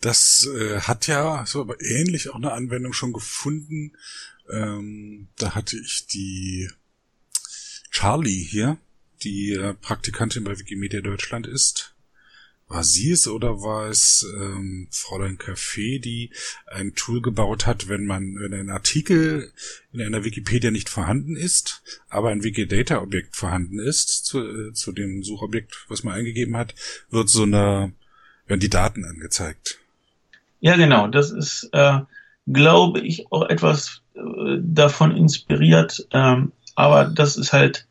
[0.00, 3.92] Das äh, hat ja so aber ähnlich auch eine Anwendung schon gefunden
[4.50, 6.70] ähm, da hatte ich die
[7.90, 8.78] Charlie hier,
[9.22, 11.94] die Praktikantin bei Wikimedia Deutschland ist.
[12.68, 16.30] War sie es oder war es ähm, Fräulein Café, die
[16.66, 19.52] ein Tool gebaut hat, wenn man, wenn ein Artikel
[19.92, 25.22] in einer Wikipedia nicht vorhanden ist, aber ein Wikidata-Objekt vorhanden ist, zu, äh, zu dem
[25.22, 26.74] Suchobjekt, was man eingegeben hat,
[27.08, 27.92] wird so eine,
[28.48, 29.78] werden die Daten angezeigt.
[30.58, 31.06] Ja, genau.
[31.06, 32.00] Das ist, äh,
[32.48, 34.02] glaube ich, auch etwas
[34.62, 37.86] davon inspiriert, ähm, aber das ist halt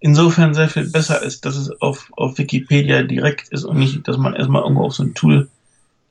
[0.00, 4.16] insofern sehr viel besser ist, dass es auf, auf Wikipedia direkt ist und nicht, dass
[4.16, 5.48] man erstmal irgendwo auf so ein Tool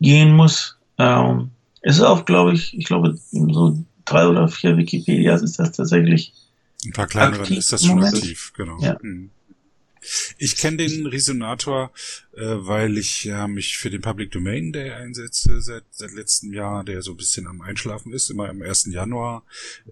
[0.02, 0.78] gehen muss.
[0.98, 1.52] Ähm,
[1.82, 6.34] es ist auch, glaube ich, ich glaube, so drei oder vier Wikipedias ist das tatsächlich.
[6.86, 8.78] Ein paar kleineren ist das schon aktiv, genau.
[8.82, 8.98] Ja.
[9.02, 9.30] Mhm.
[10.38, 11.92] Ich kenne den Resonator,
[12.36, 16.84] äh, weil ich ja mich für den Public Domain Day einsetze seit, seit letztem Jahr,
[16.84, 18.86] der so ein bisschen am Einschlafen ist, immer am 1.
[18.92, 19.44] Januar.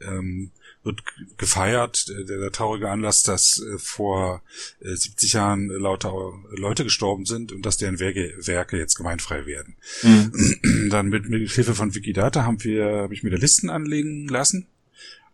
[0.02, 0.52] Ähm,
[0.86, 1.04] wird
[1.38, 4.44] gefeiert, der, der traurige Anlass, dass äh, vor
[4.82, 6.14] äh, 70 Jahren lauter
[6.52, 9.76] Leute gestorben sind und dass deren Werke, Werke jetzt gemeinfrei werden.
[10.04, 10.90] Mhm.
[10.90, 14.68] Dann mit, mit Hilfe von Wikidata haben wir, habe ich mir da Listen anlegen lassen.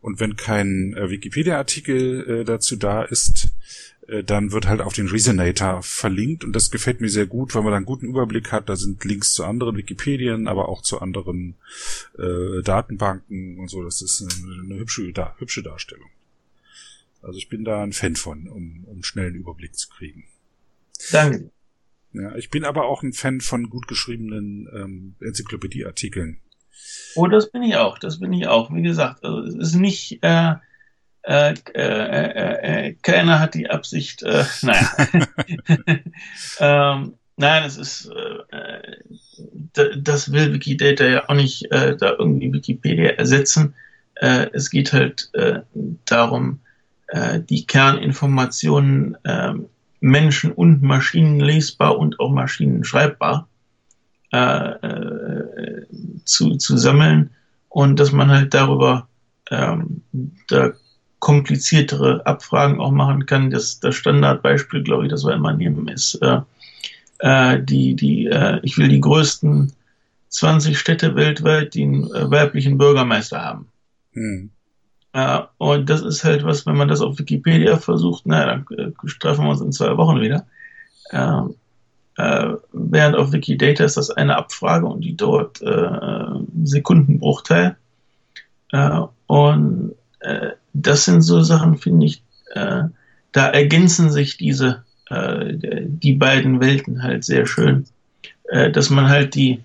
[0.01, 3.50] Und wenn kein äh, Wikipedia-Artikel äh, dazu da ist, äh,
[4.23, 7.71] dann wird halt auf den Resonator verlinkt und das gefällt mir sehr gut, weil man
[7.71, 8.67] dann einen guten Überblick hat.
[8.67, 11.55] Da sind Links zu anderen Wikipedien, aber auch zu anderen
[12.17, 13.83] äh, Datenbanken und so.
[13.83, 16.09] Das ist eine, eine hübsche, da, hübsche Darstellung.
[17.21, 20.25] Also ich bin da ein Fan von, um, um schnell einen Überblick zu kriegen.
[21.11, 21.51] Danke.
[22.13, 26.39] Ja, ich bin aber auch ein Fan von gut geschriebenen ähm, Enzyklopädieartikeln.
[27.15, 27.99] Oh, das bin ich auch.
[27.99, 28.73] Das bin ich auch.
[28.73, 30.55] Wie gesagt, also es ist nicht äh,
[31.23, 34.89] äh, äh, äh, äh, keiner hat die Absicht, äh, naja.
[36.59, 38.11] ähm, nein, es ist,
[38.51, 43.75] äh, das will Wikidata ja auch nicht äh, da irgendwie Wikipedia ersetzen.
[44.15, 45.61] Äh, es geht halt äh,
[46.05, 46.59] darum,
[47.07, 49.53] äh, die Kerninformationen äh,
[49.99, 53.47] Menschen und Maschinen lesbar und auch Maschinen schreibbar
[54.33, 55.85] äh, äh,
[56.25, 57.29] zu, zu sammeln
[57.69, 59.07] und dass man halt darüber
[59.49, 60.01] ähm,
[60.47, 60.71] da
[61.21, 63.51] kompliziertere Abfragen auch machen kann.
[63.51, 66.41] Das, das Standardbeispiel, glaube ich, das wir immer nehmen, ist äh,
[67.19, 69.71] äh, die, die, äh, ich will die größten
[70.29, 73.67] 20 Städte weltweit, die einen äh, weiblichen Bürgermeister haben.
[74.13, 74.49] Hm.
[75.13, 78.91] Äh, und das ist halt was, wenn man das auf Wikipedia versucht, naja, dann äh,
[79.19, 80.47] treffen wir uns in zwei Wochen wieder.
[81.11, 81.41] Äh,
[82.17, 87.75] äh, während auf Wikidata ist das eine Abfrage und die dauert äh, Sekundenbruchteil.
[88.71, 92.83] Äh, und äh, das sind so Sachen, finde ich, äh,
[93.31, 97.85] da ergänzen sich diese, äh, die beiden Welten halt sehr schön.
[98.51, 99.63] Äh, dass man halt die,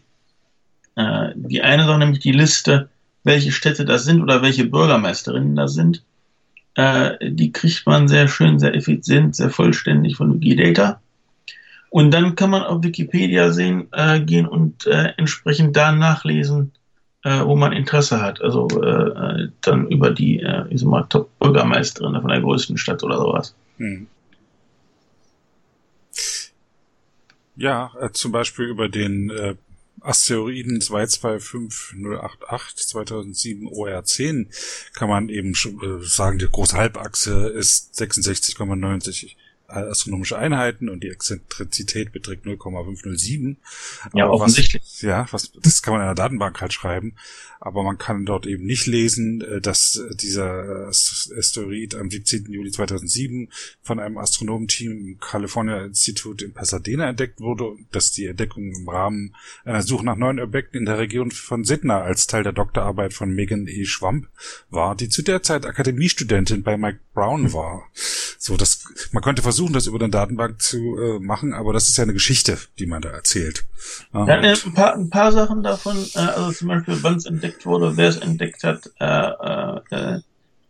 [0.94, 2.88] äh, die eine Sache, nämlich die Liste,
[3.24, 6.04] welche Städte das sind oder welche Bürgermeisterinnen das sind,
[6.76, 11.00] äh, die kriegt man sehr schön, sehr effizient, sehr vollständig von Wikidata.
[11.90, 13.88] Und dann kann man auf Wikipedia sehen,
[14.26, 16.72] gehen und entsprechend da nachlesen,
[17.24, 18.40] äh, wo man Interesse hat.
[18.40, 23.18] Also äh, dann über die, äh, ich sag mal, Top-Bürgermeisterin von der größten Stadt oder
[23.18, 23.54] sowas.
[23.78, 24.06] Hm.
[27.56, 29.54] Ja, äh, zum Beispiel über den äh,
[30.00, 34.46] Asteroiden 225088 2007 OR10
[34.94, 39.36] kann man eben äh, sagen, die große Halbachse ist 66,90
[39.68, 43.56] astronomische Einheiten und die Exzentrizität beträgt 0,507.
[44.14, 44.82] Ja, Aber offensichtlich.
[44.82, 47.14] Was, ja, was, das kann man in der Datenbank halt schreiben.
[47.66, 52.52] Aber man kann dort eben nicht lesen, äh, dass dieser Asteroid am 17.
[52.52, 53.50] Juli 2007
[53.82, 58.88] von einem Astronomenteam im California Institute in Pasadena entdeckt wurde und dass die Entdeckung im
[58.88, 63.12] Rahmen einer Suche nach neuen Objekten in der Region von Sidna als Teil der Doktorarbeit
[63.12, 63.84] von Megan E.
[63.84, 64.28] Schwamp
[64.70, 67.88] war, die zu der Zeit Akademiestudentin bei Mike Brown war.
[68.38, 71.96] So, das, man könnte versuchen, das über eine Datenbank zu äh, machen, aber das ist
[71.96, 73.64] ja eine Geschichte, die man da erzählt.
[74.12, 77.55] Ja, ja ein, paar, ein paar Sachen davon, äh, also zum Beispiel, wann es entdeckt
[77.64, 80.20] wurde, wer es entdeckt hat, äh, äh,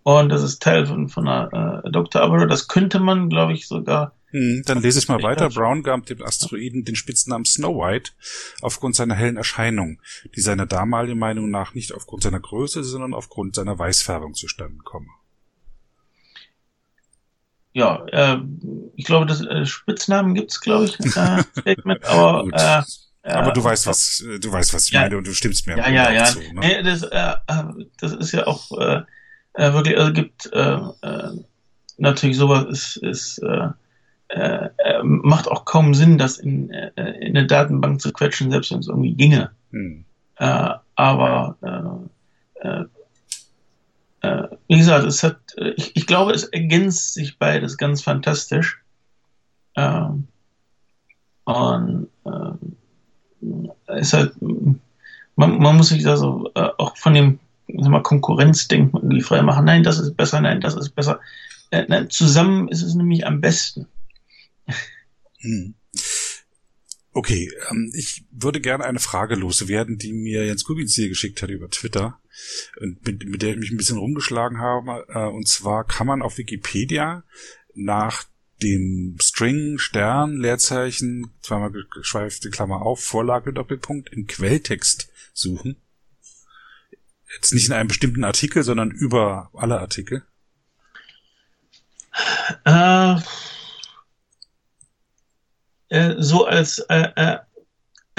[0.02, 4.12] und das ist Teil von, von einer äh, Doktorarbeit, das könnte man, glaube ich, sogar
[4.30, 5.48] hm, dann lese ich mal weiter.
[5.48, 8.12] Brown gab dem Asteroiden den Spitznamen Snow White
[8.60, 10.00] aufgrund seiner hellen Erscheinung,
[10.34, 15.06] die seiner damaligen Meinung nach nicht aufgrund seiner Größe, sondern aufgrund seiner Weißfärbung zustande komme.
[17.72, 18.38] Ja, äh,
[18.96, 22.82] ich glaube, das äh, Spitznamen gibt's, glaube ich, äh, Statement, aber äh,
[23.34, 25.88] aber du weißt, was du weißt, was ich ja, meine und du stimmst mir ja,
[25.88, 26.24] ja, ja.
[26.24, 26.60] Zu, ne?
[26.60, 29.02] nee, das, äh, äh, das ist ja auch äh,
[29.54, 31.30] äh, wirklich, also gibt äh, äh,
[31.98, 33.68] natürlich sowas ist, ist äh,
[34.28, 34.68] äh,
[35.02, 38.88] macht auch kaum Sinn, das in, äh, in eine Datenbank zu quetschen, selbst wenn es
[38.88, 39.50] irgendwie ginge.
[39.70, 40.04] Hm.
[40.36, 41.56] Äh, aber
[42.62, 42.84] äh, äh,
[44.22, 48.82] äh, wie gesagt, es hat, äh, ich, ich, glaube, es ergänzt sich beides ganz fantastisch.
[49.76, 50.28] Ähm,
[51.44, 52.08] und
[53.86, 59.22] es halt, man, man muss sich da so äh, auch von dem mal, Konkurrenzdenken irgendwie
[59.22, 59.64] frei machen.
[59.64, 61.20] Nein, das ist besser, nein, das ist besser.
[61.70, 63.86] Äh, nein, zusammen ist es nämlich am besten.
[65.40, 65.74] Hm.
[67.12, 71.50] Okay, ähm, ich würde gerne eine Frage loswerden, die mir Jens Kubitz hier geschickt hat
[71.50, 72.20] über Twitter
[73.00, 75.06] mit, mit der ich mich ein bisschen rumgeschlagen habe.
[75.08, 77.24] Äh, und zwar kann man auf Wikipedia
[77.74, 78.24] nach
[78.62, 85.76] dem String, Stern, Leerzeichen, zweimal geschweifte Klammer auf, Vorlage, Doppelpunkt, im Quelltext suchen.
[87.34, 90.24] Jetzt nicht in einem bestimmten Artikel, sondern über alle Artikel.
[92.64, 93.16] Äh,
[95.88, 97.38] äh, so als äh, äh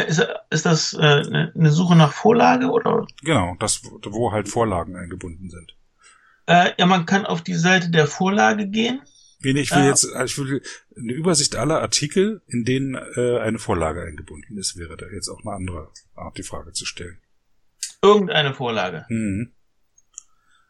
[0.06, 3.08] ist, ist das äh, eine Suche nach Vorlage oder?
[3.24, 5.76] Genau, das, wo halt Vorlagen eingebunden sind.
[6.46, 9.02] Äh, ja, man kann auf die Seite der Vorlage gehen.
[9.40, 10.62] Nee, nee, ich will äh, jetzt, ich will
[10.96, 15.42] eine Übersicht aller Artikel, in denen äh, eine Vorlage eingebunden ist, wäre da jetzt auch
[15.46, 17.20] eine andere Art, die Frage zu stellen.
[18.02, 19.06] Irgendeine Vorlage.
[19.10, 19.52] Mhm.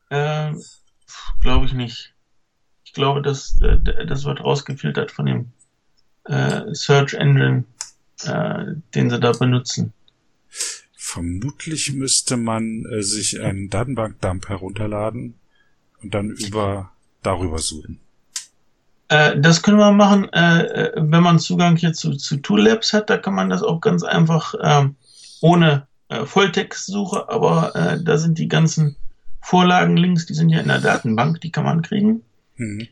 [0.09, 0.53] Äh,
[1.41, 2.13] glaube ich nicht.
[2.83, 5.51] Ich glaube, das, äh, das wird rausgefiltert von dem
[6.25, 7.63] äh, Search Engine
[8.23, 8.65] äh,
[8.95, 9.93] den sie da benutzen.
[10.95, 15.35] Vermutlich müsste man äh, sich einen Datenbankdump herunterladen
[16.01, 16.91] und dann über
[17.21, 17.99] darüber suchen.
[19.09, 23.09] Äh, das können wir machen, äh, äh wenn man Zugang hier zu, zu Tool hat,
[23.09, 24.95] da kann man das auch ganz einfach ähm,
[25.41, 28.95] ohne äh, Volltextsuche, aber äh, da sind die ganzen
[29.41, 32.21] Vorlagenlinks, die sind ja in der Datenbank, die kann man kriegen.
[32.57, 32.87] Mhm.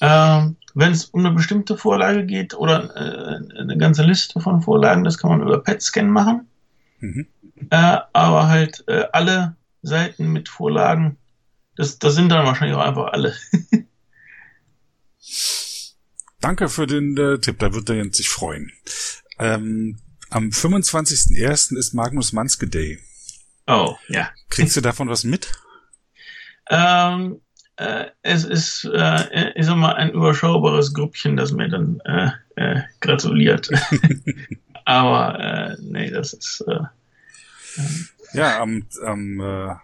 [0.00, 5.18] Ähm, wenn es um eine bestimmte Vorlage geht oder eine ganze Liste von Vorlagen, das
[5.18, 6.48] kann man über PET-Scan machen.
[7.00, 7.26] Mhm.
[7.70, 11.18] Aber halt alle Seiten mit Vorlagen,
[11.76, 13.34] das, das sind dann wahrscheinlich auch einfach alle.
[16.40, 18.72] Danke für den äh, Tipp, da wird der Jens sich freuen.
[19.38, 19.98] Ähm,
[20.30, 21.76] am 25.01.
[21.76, 22.98] ist Magnus Manske Day.
[23.66, 24.30] Oh, ja.
[24.48, 25.52] Kriegst du davon was mit?
[26.70, 27.40] Ähm,
[27.76, 32.82] äh, es ist, äh, ich sag mal, ein überschaubares Grüppchen, das mir dann äh, äh,
[33.00, 33.70] gratuliert.
[34.84, 36.64] Aber äh, nee, das ist.
[36.66, 36.80] Äh,
[38.32, 39.74] ja, am, am, äh,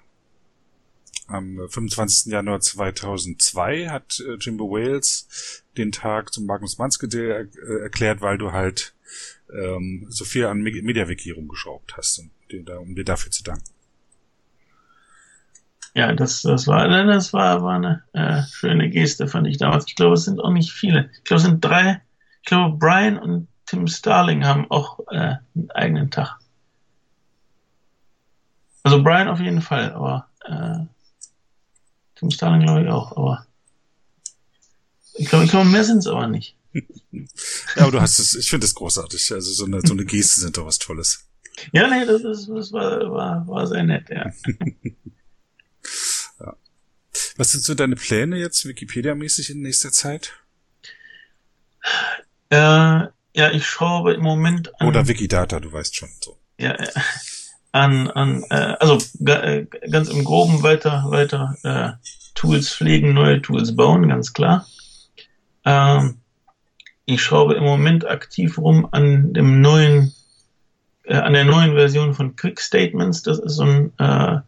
[1.27, 2.33] am 25.
[2.33, 8.39] Januar 2002 hat äh, Jimbo Wales den Tag zum Magnus Manske er, äh, erklärt, weil
[8.39, 8.95] du halt
[9.53, 13.77] ähm, so viel an MediaWiki rumgeschraubt hast, und, um dir dafür zu danken
[15.97, 19.87] ja, das, das war, das war, war eine äh, schöne Geste, fand ich damals.
[19.89, 21.09] Ich glaube, es sind auch nicht viele.
[21.15, 22.03] Ich glaube, es sind drei.
[22.43, 26.39] Ich glaube, Brian und Tim Starling haben auch äh, einen eigenen Tag.
[28.83, 30.85] Also Brian auf jeden Fall, aber äh,
[32.17, 33.47] Tim Starling glaube ich auch, aber
[35.15, 36.57] ich glaube, ich glaube, mehr sind es aber nicht.
[36.73, 36.83] ja,
[37.77, 39.33] aber du hast es, ich finde es großartig.
[39.33, 41.27] Also so eine, so eine Geste sind doch was Tolles.
[41.73, 44.31] Ja, nee, das, ist, das war, war, war sehr nett, ja.
[46.41, 46.57] Ja.
[47.37, 50.35] Was sind so deine Pläne jetzt Wikipedia-mäßig in nächster Zeit?
[52.51, 54.89] Äh, ja, ich schraube im Moment an.
[54.89, 56.39] Oder Wikidata, du weißt schon so.
[56.59, 56.89] Ja, äh,
[57.77, 63.77] an, an äh, also äh, ganz im Groben weiter, weiter äh, Tools pflegen, neue Tools
[63.77, 64.67] bauen, ganz klar.
[65.65, 66.17] Ähm,
[67.05, 70.13] ich schraube im Moment aktiv rum an dem neuen,
[71.05, 73.23] äh, an der neuen Version von Quick Statements.
[73.23, 74.39] Das ist so ein äh,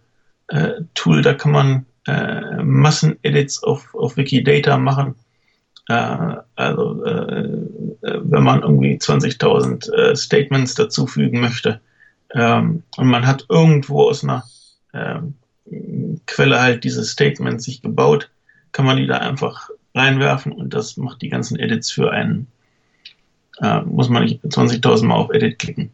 [0.48, 5.14] äh, Tool, da kann man äh, Massenedits auf, auf Wikidata machen.
[5.88, 11.80] Äh, also äh, äh wenn man irgendwie 20.000 äh, Statements dazufügen möchte
[12.34, 14.44] ähm, und man hat irgendwo aus einer
[14.92, 15.20] äh,
[16.26, 18.30] Quelle halt diese Statements sich gebaut,
[18.72, 22.46] kann man die da einfach reinwerfen und das macht die ganzen Edits für einen.
[23.60, 25.90] Äh, muss man nicht 20.000 Mal auf Edit klicken.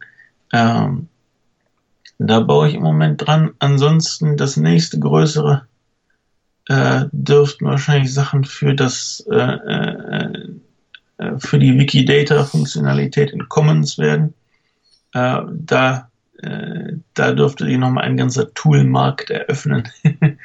[0.53, 1.09] Ähm,
[2.18, 3.53] da baue ich im Moment dran.
[3.59, 5.66] Ansonsten das nächste größere
[6.68, 10.49] äh, dürften wahrscheinlich Sachen für das äh, äh,
[11.18, 14.35] äh, für die Wikidata-Funktionalität in Commons werden.
[15.12, 16.11] Äh, da,
[16.45, 20.36] äh, da dürfte sich nochmal ein ganzer Toolmarkt eröffnen, äh,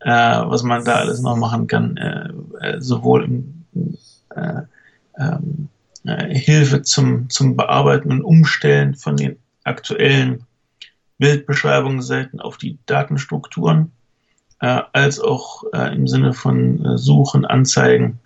[0.00, 2.28] was man da alles noch machen kann, äh,
[2.60, 3.64] äh, sowohl im
[4.34, 4.62] äh,
[5.16, 5.68] ähm,
[6.04, 10.44] äh, Hilfe zum, zum Bearbeiten und Umstellen von den aktuellen
[11.18, 13.92] Bildbeschreibungsseiten auf die Datenstrukturen,
[14.58, 18.18] als auch im Sinne von Suchen, Anzeigen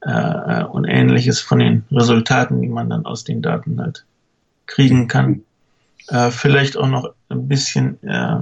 [0.00, 4.04] und ähnliches von den Resultaten, die man dann aus den Daten halt
[4.66, 5.42] kriegen kann.
[6.08, 8.38] Äh, vielleicht auch noch ein bisschen äh,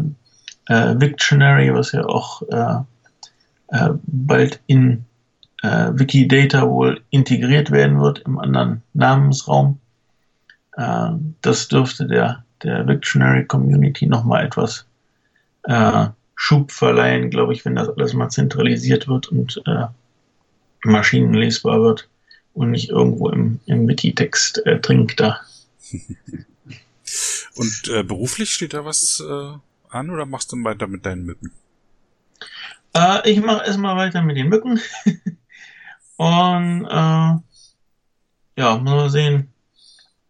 [0.68, 2.42] Wiktionary, was ja auch
[4.04, 5.04] bald in
[5.62, 9.80] Wikidata wohl integriert werden wird im anderen Namensraum.
[10.76, 14.86] das dürfte der der Wiktionary Community nochmal etwas
[15.64, 19.86] äh, Schub verleihen, glaube ich, wenn das alles mal zentralisiert wird und äh,
[20.84, 22.08] maschinenlesbar wird
[22.54, 24.80] und nicht irgendwo im, im Wikitext äh,
[25.16, 25.40] da.
[27.56, 29.52] und äh, beruflich steht da was äh,
[29.88, 31.52] an oder machst du weiter mit deinen Mücken?
[32.94, 34.80] Äh, ich mache erstmal weiter mit den Mücken.
[36.16, 37.34] und äh,
[38.56, 39.52] ja, mal sehen,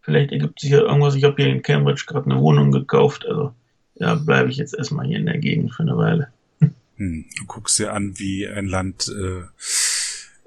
[0.03, 1.15] Vielleicht ergibt sich ja irgendwas.
[1.15, 3.25] Ich habe hier in Cambridge gerade eine Wohnung gekauft.
[3.25, 3.53] Also
[3.95, 6.31] ja, bleibe ich jetzt erstmal hier in der Gegend für eine Weile.
[6.95, 9.45] Hm, du guckst dir an, wie ein Land äh,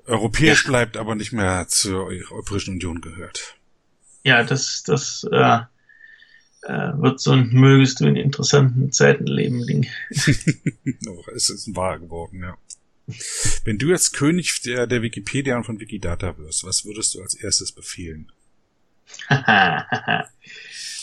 [0.09, 0.71] europäisch ja.
[0.71, 3.57] bleibt, aber nicht mehr zur Europäischen Union gehört.
[4.23, 5.59] Ja, das, das äh,
[6.67, 9.87] äh, wird so ein mögest du in interessanten Zeiten leben Ding.
[11.09, 12.57] oh, es ist wahr geworden, ja.
[13.65, 17.35] Wenn du jetzt König der, der Wikipedia und von Wikidata wirst, was würdest du als
[17.35, 18.33] erstes befehlen?
[19.31, 19.79] äh,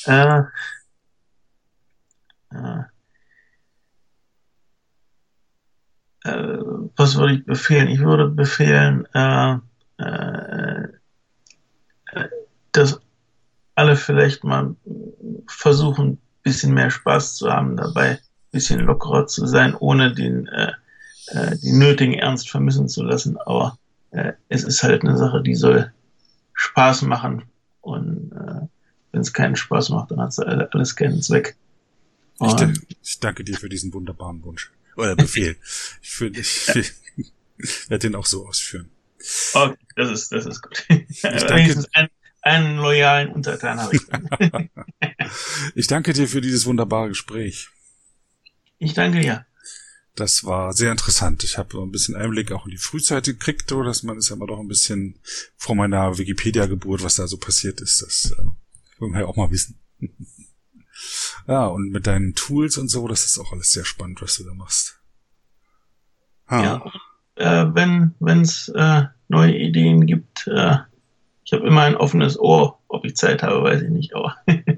[0.05, 0.43] äh,
[6.25, 6.57] äh,
[6.97, 7.87] was würde ich befehlen?
[7.87, 9.55] Ich würde befehlen, äh,
[9.97, 10.83] äh,
[12.11, 12.29] äh,
[12.73, 12.99] dass
[13.75, 14.75] alle vielleicht mal
[15.47, 18.19] versuchen, ein bisschen mehr Spaß zu haben dabei, ein
[18.51, 20.71] bisschen lockerer zu sein, ohne den, äh,
[21.27, 23.37] äh, den nötigen Ernst vermissen zu lassen.
[23.37, 23.77] Aber
[24.11, 25.91] äh, es ist halt eine Sache, die soll
[26.53, 27.43] Spaß machen
[27.81, 28.67] und äh,
[29.11, 31.55] wenn es keinen Spaß macht, dann hat es alles keinen Zweck.
[32.41, 34.71] Ich, danke, ich, danke dir für diesen wunderbaren Wunsch.
[34.95, 35.55] Oder Befehl.
[36.01, 36.67] ich finde, ich,
[37.57, 38.89] ich werde den auch so ausführen.
[39.53, 40.85] Okay, das ist, das ist gut.
[40.89, 41.85] Ich danke,
[42.43, 44.01] einen loyalen Untertan habe ich
[45.75, 47.69] ich danke dir für dieses wunderbare Gespräch.
[48.77, 49.45] Ich danke dir.
[50.15, 51.43] Das war sehr interessant.
[51.43, 54.35] Ich habe ein bisschen Einblick auch in die Frühzeit gekriegt, so dass man ist ja
[54.35, 55.19] immer doch ein bisschen
[55.55, 58.01] vor meiner Wikipedia-Geburt, was da so passiert ist.
[58.01, 58.43] Das äh,
[58.99, 59.79] will man ja auch mal wissen.
[61.47, 64.43] ja, und mit deinen Tools und so, das ist auch alles sehr spannend, was du
[64.43, 64.99] da machst.
[66.47, 66.91] Ha.
[67.37, 67.63] Ja.
[67.63, 70.47] äh, wenn es äh, neue Ideen gibt.
[70.47, 70.77] Äh,
[71.43, 72.79] ich habe immer ein offenes Ohr.
[72.87, 74.37] Ob ich Zeit habe, weiß ich nicht, aber.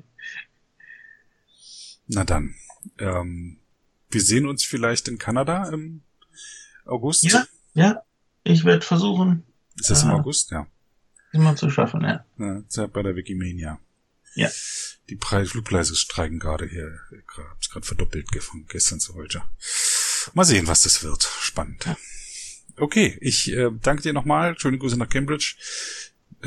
[2.07, 2.55] Na dann.
[2.99, 3.57] Ähm,
[4.09, 6.03] wir sehen uns vielleicht in Kanada im
[6.85, 7.23] August.
[7.23, 8.01] Ja, ja.
[8.43, 9.43] Ich werde versuchen.
[9.79, 10.51] Ist das im äh, August?
[10.51, 10.67] Ja.
[11.33, 12.23] Immer zu schaffen, ja.
[12.37, 13.79] ja bei der Wikimania.
[14.35, 14.49] Ja.
[15.09, 16.99] Die Preis Flugpreise streiken gerade hier.
[17.11, 19.41] Ich hab's gerade verdoppelt von gestern zu heute.
[20.33, 21.23] Mal sehen, was das wird.
[21.23, 21.85] Spannend.
[22.77, 24.57] Okay, ich äh, danke dir nochmal.
[24.59, 25.55] Schöne Grüße nach Cambridge.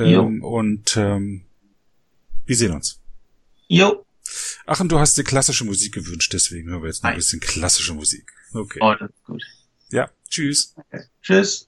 [0.04, 1.44] Ähm, und ähm,
[2.46, 3.00] wir sehen uns.
[3.68, 4.04] Jo.
[4.66, 7.40] Ach, und du hast dir klassische Musik gewünscht, deswegen hören wir jetzt noch ein bisschen
[7.40, 8.32] klassische Musik.
[8.52, 8.78] Okay.
[8.82, 9.42] Oh, das ist gut.
[9.90, 10.74] Ja, tschüss.
[10.76, 11.04] Okay.
[11.22, 11.67] Tschüss.